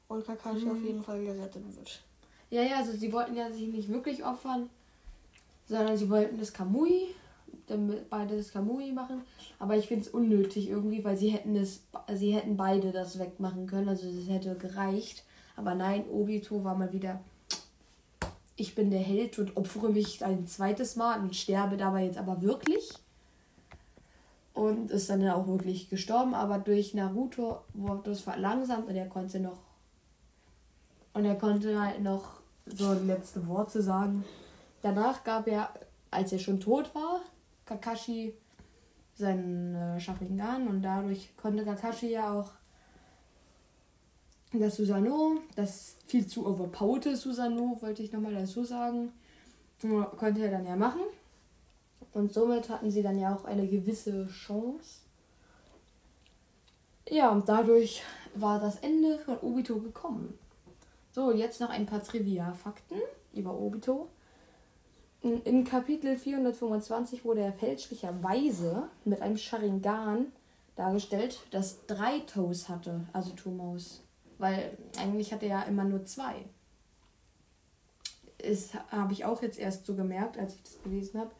Und 0.07 0.25
Kakashi 0.25 0.65
mhm. 0.65 0.71
auf 0.71 0.81
jeden 0.83 1.03
Fall 1.03 1.23
gerettet 1.23 1.75
wird. 1.75 2.03
Ja, 2.49 2.63
ja, 2.63 2.77
also 2.77 2.93
sie 2.93 3.11
wollten 3.11 3.35
ja 3.35 3.51
sich 3.51 3.67
nicht 3.67 3.89
wirklich 3.89 4.25
opfern, 4.25 4.69
sondern 5.67 5.97
sie 5.97 6.09
wollten 6.09 6.39
das 6.39 6.51
Kamui, 6.51 7.15
beide 8.09 8.37
das 8.37 8.51
Kamui 8.51 8.91
machen. 8.91 9.21
Aber 9.59 9.77
ich 9.77 9.87
finde 9.87 10.05
es 10.05 10.09
unnötig 10.11 10.69
irgendwie, 10.69 11.03
weil 11.03 11.17
sie 11.17 11.29
hätten 11.29 11.55
es, 11.55 11.81
sie 12.13 12.33
hätten 12.33 12.57
beide 12.57 12.91
das 12.91 13.19
wegmachen 13.19 13.67
können, 13.67 13.89
also 13.89 14.07
es 14.07 14.27
hätte 14.27 14.55
gereicht. 14.55 15.23
Aber 15.55 15.75
nein, 15.75 16.05
Obito 16.09 16.63
war 16.63 16.75
mal 16.75 16.91
wieder 16.91 17.19
ich 18.59 18.75
bin 18.75 18.91
der 18.91 18.99
Held 18.99 19.39
und 19.39 19.55
opfere 19.55 19.89
mich 19.89 20.23
ein 20.23 20.45
zweites 20.45 20.95
Mal 20.95 21.19
und 21.21 21.35
sterbe 21.35 21.77
dabei 21.77 22.03
jetzt 22.03 22.17
aber 22.17 22.41
wirklich. 22.41 22.89
Und 24.53 24.91
ist 24.91 25.09
dann 25.09 25.25
auch 25.29 25.47
wirklich 25.47 25.89
gestorben, 25.89 26.33
aber 26.33 26.59
durch 26.59 26.93
Naruto 26.93 27.61
wurde 27.73 28.11
es 28.11 28.19
verlangsamt 28.19 28.89
und 28.89 28.95
er 28.95 29.07
konnte 29.07 29.39
noch. 29.39 29.59
Und 31.13 31.23
er 31.23 31.35
konnte 31.35 31.81
halt 31.81 32.01
noch 32.01 32.38
so 32.75 32.93
letzte 32.93 33.47
Worte 33.47 33.81
sagen. 33.81 34.23
Danach 34.81 35.23
gab 35.23 35.47
er, 35.47 35.69
als 36.11 36.31
er 36.31 36.39
schon 36.39 36.59
tot 36.59 36.93
war, 36.95 37.21
Kakashi 37.65 38.33
seinen 39.15 39.75
äh, 39.75 39.99
Sharingan 39.99 40.67
und 40.67 40.81
dadurch 40.81 41.35
konnte 41.35 41.65
Kakashi 41.65 42.11
ja 42.11 42.33
auch 42.33 42.51
das 44.53 44.77
Susano, 44.77 45.39
das 45.55 45.95
viel 46.07 46.25
zu 46.25 46.47
overpowerte 46.47 47.15
Susano, 47.15 47.77
wollte 47.81 48.01
ich 48.01 48.11
nochmal 48.11 48.33
dazu 48.33 48.63
sagen, 48.63 49.11
konnte 50.17 50.41
er 50.41 50.51
dann 50.51 50.65
ja 50.65 50.75
machen. 50.75 51.01
Und 52.13 52.33
somit 52.33 52.69
hatten 52.69 52.89
sie 52.89 53.03
dann 53.03 53.19
ja 53.19 53.35
auch 53.35 53.45
eine 53.45 53.67
gewisse 53.67 54.27
Chance. 54.27 55.01
Ja, 57.07 57.29
und 57.29 57.47
dadurch 57.47 58.01
war 58.35 58.59
das 58.59 58.77
Ende 58.77 59.19
von 59.19 59.37
Obito 59.39 59.79
gekommen. 59.79 60.37
So, 61.11 61.31
jetzt 61.31 61.59
noch 61.59 61.69
ein 61.69 61.85
paar 61.85 62.03
Trivia-Fakten 62.03 62.97
über 63.33 63.53
Obito. 63.53 64.09
In, 65.21 65.41
in 65.43 65.63
Kapitel 65.63 66.15
425 66.15 67.25
wurde 67.25 67.41
er 67.41 67.53
fälschlicherweise 67.53 68.89
mit 69.05 69.21
einem 69.21 69.37
Sharingan 69.37 70.27
dargestellt, 70.75 71.39
das 71.51 71.85
drei 71.87 72.19
Toes 72.19 72.69
hatte, 72.69 73.07
also 73.11 73.31
Two 73.31 73.51
Mouse. 73.51 74.01
Weil 74.37 74.77
eigentlich 74.97 75.33
hat 75.33 75.43
er 75.43 75.49
ja 75.49 75.61
immer 75.63 75.83
nur 75.83 76.05
zwei. 76.05 76.45
Das 78.37 78.73
habe 78.89 79.11
ich 79.11 79.25
auch 79.25 79.41
jetzt 79.41 79.59
erst 79.59 79.85
so 79.85 79.95
gemerkt, 79.95 80.37
als 80.37 80.55
ich 80.55 80.63
das 80.63 80.81
gelesen 80.83 81.19
habe. 81.19 81.31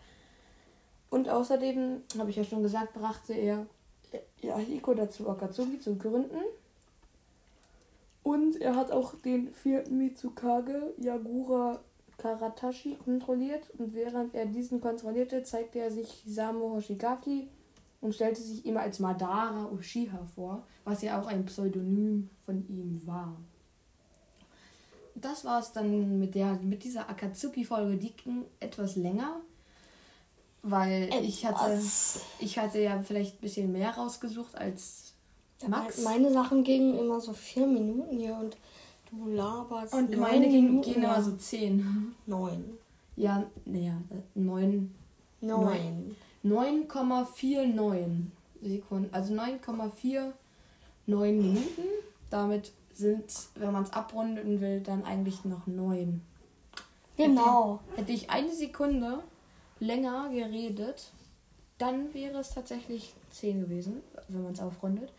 Und 1.09 1.29
außerdem, 1.29 2.01
habe 2.17 2.29
ich 2.29 2.35
ja 2.35 2.43
schon 2.43 2.61
gesagt, 2.63 2.93
brachte 2.93 3.33
er 3.33 3.65
Yahiko 4.41 4.93
dazu, 4.93 5.29
Akatsuki 5.29 5.79
zu 5.79 5.95
gründen. 5.95 6.41
Und 8.29 8.61
er 8.61 8.75
hat 8.75 8.91
auch 8.91 9.15
den 9.15 9.51
vierten 9.55 9.97
Mitsukage, 9.97 10.93
Yagura 10.99 11.79
Karatashi, 12.19 12.95
kontrolliert. 13.03 13.67
Und 13.79 13.95
während 13.95 14.35
er 14.35 14.45
diesen 14.45 14.81
kontrollierte, 14.81 15.41
zeigte 15.41 15.79
er 15.79 15.89
sich 15.89 16.23
Samu 16.27 16.75
Hoshigaki 16.75 17.49
und 18.01 18.13
stellte 18.13 18.39
sich 18.39 18.67
immer 18.67 18.81
als 18.81 18.99
Madara 18.99 19.71
Uchiha 19.71 20.27
vor, 20.35 20.61
was 20.83 21.01
ja 21.01 21.19
auch 21.19 21.25
ein 21.25 21.43
Pseudonym 21.45 22.29
von 22.45 22.67
ihm 22.69 23.01
war. 23.07 23.35
Das 25.15 25.43
war 25.43 25.59
es 25.59 25.71
dann 25.71 26.19
mit, 26.19 26.35
der, 26.35 26.53
mit 26.61 26.83
dieser 26.83 27.09
Akatsuki-Folge. 27.09 27.97
Die 27.97 28.15
ging 28.15 28.45
etwas 28.59 28.95
länger, 28.95 29.41
weil 30.61 31.05
etwas. 31.05 31.23
ich 31.23 31.45
hatte, 31.47 31.81
ich 32.41 32.59
hatte 32.59 32.79
ja 32.79 33.01
vielleicht 33.01 33.37
ein 33.37 33.41
bisschen 33.41 33.71
mehr 33.71 33.89
rausgesucht 33.89 34.53
als 34.55 35.08
Max. 35.67 36.03
Meine 36.03 36.31
Sachen 36.31 36.63
gingen 36.63 36.97
immer 36.97 37.19
so 37.19 37.33
vier 37.33 37.67
Minuten 37.67 38.17
hier 38.17 38.35
und 38.35 38.57
du 39.11 39.29
laberst. 39.29 39.93
Und 39.93 40.15
meine 40.17 40.47
gingen, 40.47 40.81
gingen 40.81 41.03
immer 41.03 41.21
so 41.21 41.35
zehn. 41.35 42.15
Neun. 42.25 42.77
Ja, 43.15 43.43
naja, 43.65 44.01
neun 44.35 44.95
Neun. 45.41 46.15
9,49 46.43 48.27
Sekunden. 48.61 49.13
Also 49.13 49.33
9,49 49.33 50.33
Minuten. 51.07 51.83
Damit 52.29 52.71
sind, 52.93 53.25
wenn 53.55 53.71
man 53.71 53.83
es 53.83 53.93
abrunden 53.93 54.61
will, 54.61 54.81
dann 54.81 55.03
eigentlich 55.05 55.45
noch 55.45 55.65
9. 55.67 56.21
Genau. 57.17 57.79
Hätte, 57.89 58.01
hätte 58.01 58.11
ich 58.11 58.29
eine 58.29 58.53
Sekunde 58.53 59.23
länger 59.79 60.29
geredet, 60.29 61.11
dann 61.77 62.13
wäre 62.13 62.39
es 62.39 62.53
tatsächlich 62.53 63.13
10 63.31 63.61
gewesen, 63.61 64.01
wenn 64.27 64.43
man 64.43 64.53
es 64.53 64.59
aufrundet. 64.59 65.11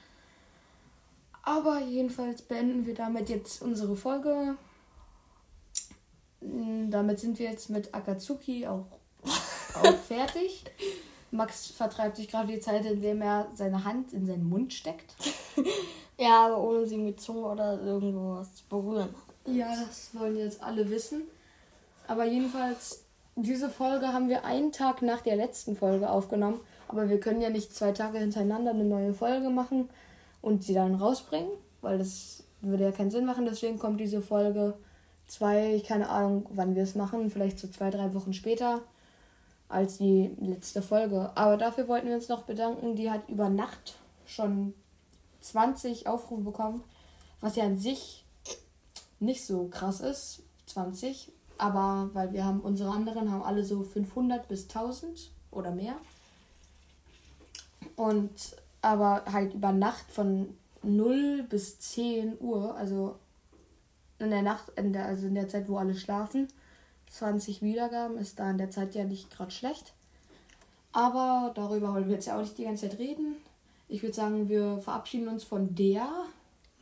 Aber 1.43 1.81
jedenfalls 1.81 2.43
beenden 2.43 2.87
wir 2.87 2.95
damit 2.95 3.29
jetzt 3.29 3.63
unsere 3.63 3.97
Folge. 3.97 4.57
Mm, 6.41 6.91
Damit 6.91 7.19
sind 7.19 7.39
wir 7.39 7.51
jetzt 7.51 7.71
mit 7.71 7.95
Akatsuki 7.95 8.67
auch, 8.67 8.87
auch 9.75 9.97
fertig. 10.07 10.65
Max 11.31 11.69
vertreibt 11.69 12.17
sich 12.17 12.29
gerade 12.29 12.53
die 12.53 12.61
Zeit, 12.61 12.85
indem 12.85 13.23
er 13.23 13.49
seine 13.55 13.85
Hand 13.85 14.13
in 14.13 14.27
seinen 14.27 14.49
Mund 14.49 14.73
steckt. 14.73 15.15
Ja, 16.21 16.45
aber 16.45 16.59
ohne 16.63 16.85
sie 16.85 16.99
mit 16.99 17.19
Zunge 17.19 17.47
oder 17.47 17.81
irgendwas 17.81 18.55
zu 18.55 18.65
berühren. 18.69 19.09
Ja, 19.47 19.75
das 19.75 20.11
wollen 20.13 20.37
jetzt 20.37 20.63
alle 20.63 20.91
wissen. 20.91 21.23
Aber 22.07 22.27
jedenfalls, 22.27 23.05
diese 23.37 23.71
Folge 23.71 24.13
haben 24.13 24.29
wir 24.29 24.45
einen 24.45 24.71
Tag 24.71 25.01
nach 25.01 25.23
der 25.23 25.37
letzten 25.37 25.77
Folge 25.79 26.11
aufgenommen. 26.11 26.61
Aber 26.89 27.09
wir 27.09 27.19
können 27.21 27.41
ja 27.41 27.49
nicht 27.49 27.75
zwei 27.75 27.93
Tage 27.93 28.19
hintereinander 28.19 28.73
eine 28.73 28.85
neue 28.85 29.15
Folge 29.15 29.49
machen 29.49 29.89
und 30.43 30.65
sie 30.65 30.75
dann 30.75 30.95
rausbringen, 30.95 31.51
weil 31.81 31.99
das 31.99 32.45
würde 32.61 32.85
ja 32.85 32.93
keinen 32.93 33.11
Sinn 33.11 33.27
machen. 33.27 33.45
Deswegen 33.45 33.79
kommt 33.79 34.01
diese 34.01 34.23
Folge 34.23 34.75
zwei, 35.27 35.83
keine 35.87 36.09
Ahnung, 36.09 36.47
wann 36.51 36.75
wir 36.75 36.83
es 36.83 36.95
machen, 36.95 37.31
vielleicht 37.31 37.59
so 37.59 37.69
zwei, 37.69 37.91
drei 37.91 38.15
Wochen 38.15 38.33
später 38.33 38.83
als 39.69 39.99
die 39.99 40.37
letzte 40.41 40.83
Folge. 40.83 41.31
Aber 41.37 41.57
dafür 41.57 41.89
wollten 41.89 42.09
wir 42.09 42.17
uns 42.17 42.29
noch 42.29 42.43
bedanken. 42.43 42.97
Die 42.97 43.11
hat 43.11 43.29
über 43.29 43.49
Nacht 43.49 43.95
schon 44.27 44.75
20 45.41 46.07
Aufrufe 46.07 46.43
bekommen, 46.43 46.83
was 47.41 47.57
ja 47.57 47.65
an 47.65 47.79
sich 47.79 48.25
nicht 49.21 49.45
so 49.45 49.69
krass 49.69 50.01
ist, 50.01 50.43
20. 50.67 51.33
Aber 51.59 52.11
weil 52.15 52.33
wir 52.33 52.45
haben, 52.45 52.61
unsere 52.61 52.91
anderen 52.91 53.31
haben 53.31 53.43
alle 53.43 53.65
so 53.65 53.83
500 53.83 54.49
bis 54.49 54.65
1000 54.65 55.31
oder 55.51 55.71
mehr. 55.71 55.95
Und 57.97 58.31
aber 58.83 59.25
halt 59.31 59.55
über 59.55 59.73
Nacht 59.73 60.11
von 60.11 60.57
0 60.83 61.45
bis 61.49 61.79
10 61.79 62.39
Uhr, 62.41 62.75
also 62.77 63.17
in 64.19 64.31
der 64.31 64.43
Nacht, 64.43 64.71
in 64.77 64.93
der, 64.93 65.07
also 65.07 65.27
in 65.27 65.35
der 65.35 65.49
Zeit, 65.49 65.69
wo 65.69 65.77
alle 65.77 65.95
schlafen, 65.95 66.49
20 67.11 67.63
Wiedergaben 67.63 68.19
ist 68.19 68.39
da 68.39 68.51
in 68.51 68.59
der 68.59 68.71
Zeit 68.71 68.95
ja 68.95 69.05
nicht 69.05 69.31
gerade 69.31 69.51
schlecht. 69.51 69.93
Aber 70.93 71.53
darüber 71.55 71.93
wollen 71.93 72.07
wir 72.07 72.15
jetzt 72.15 72.27
ja 72.27 72.37
auch 72.37 72.41
nicht 72.41 72.59
die 72.59 72.65
ganze 72.65 72.89
Zeit 72.89 72.99
reden. 72.99 73.37
Ich 73.89 74.03
würde 74.03 74.15
sagen, 74.15 74.49
wir 74.49 74.79
verabschieden 74.79 75.29
uns 75.29 75.45
von 75.45 75.75
der 75.75 76.09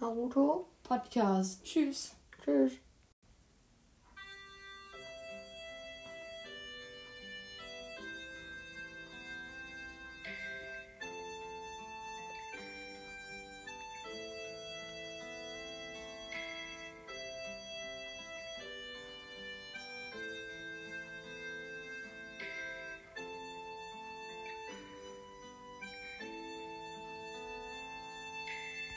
Naruto. 0.01 0.67
Podcast. 0.83 1.65
Tschüss. 1.65 2.15
Tschüss. 2.45 2.73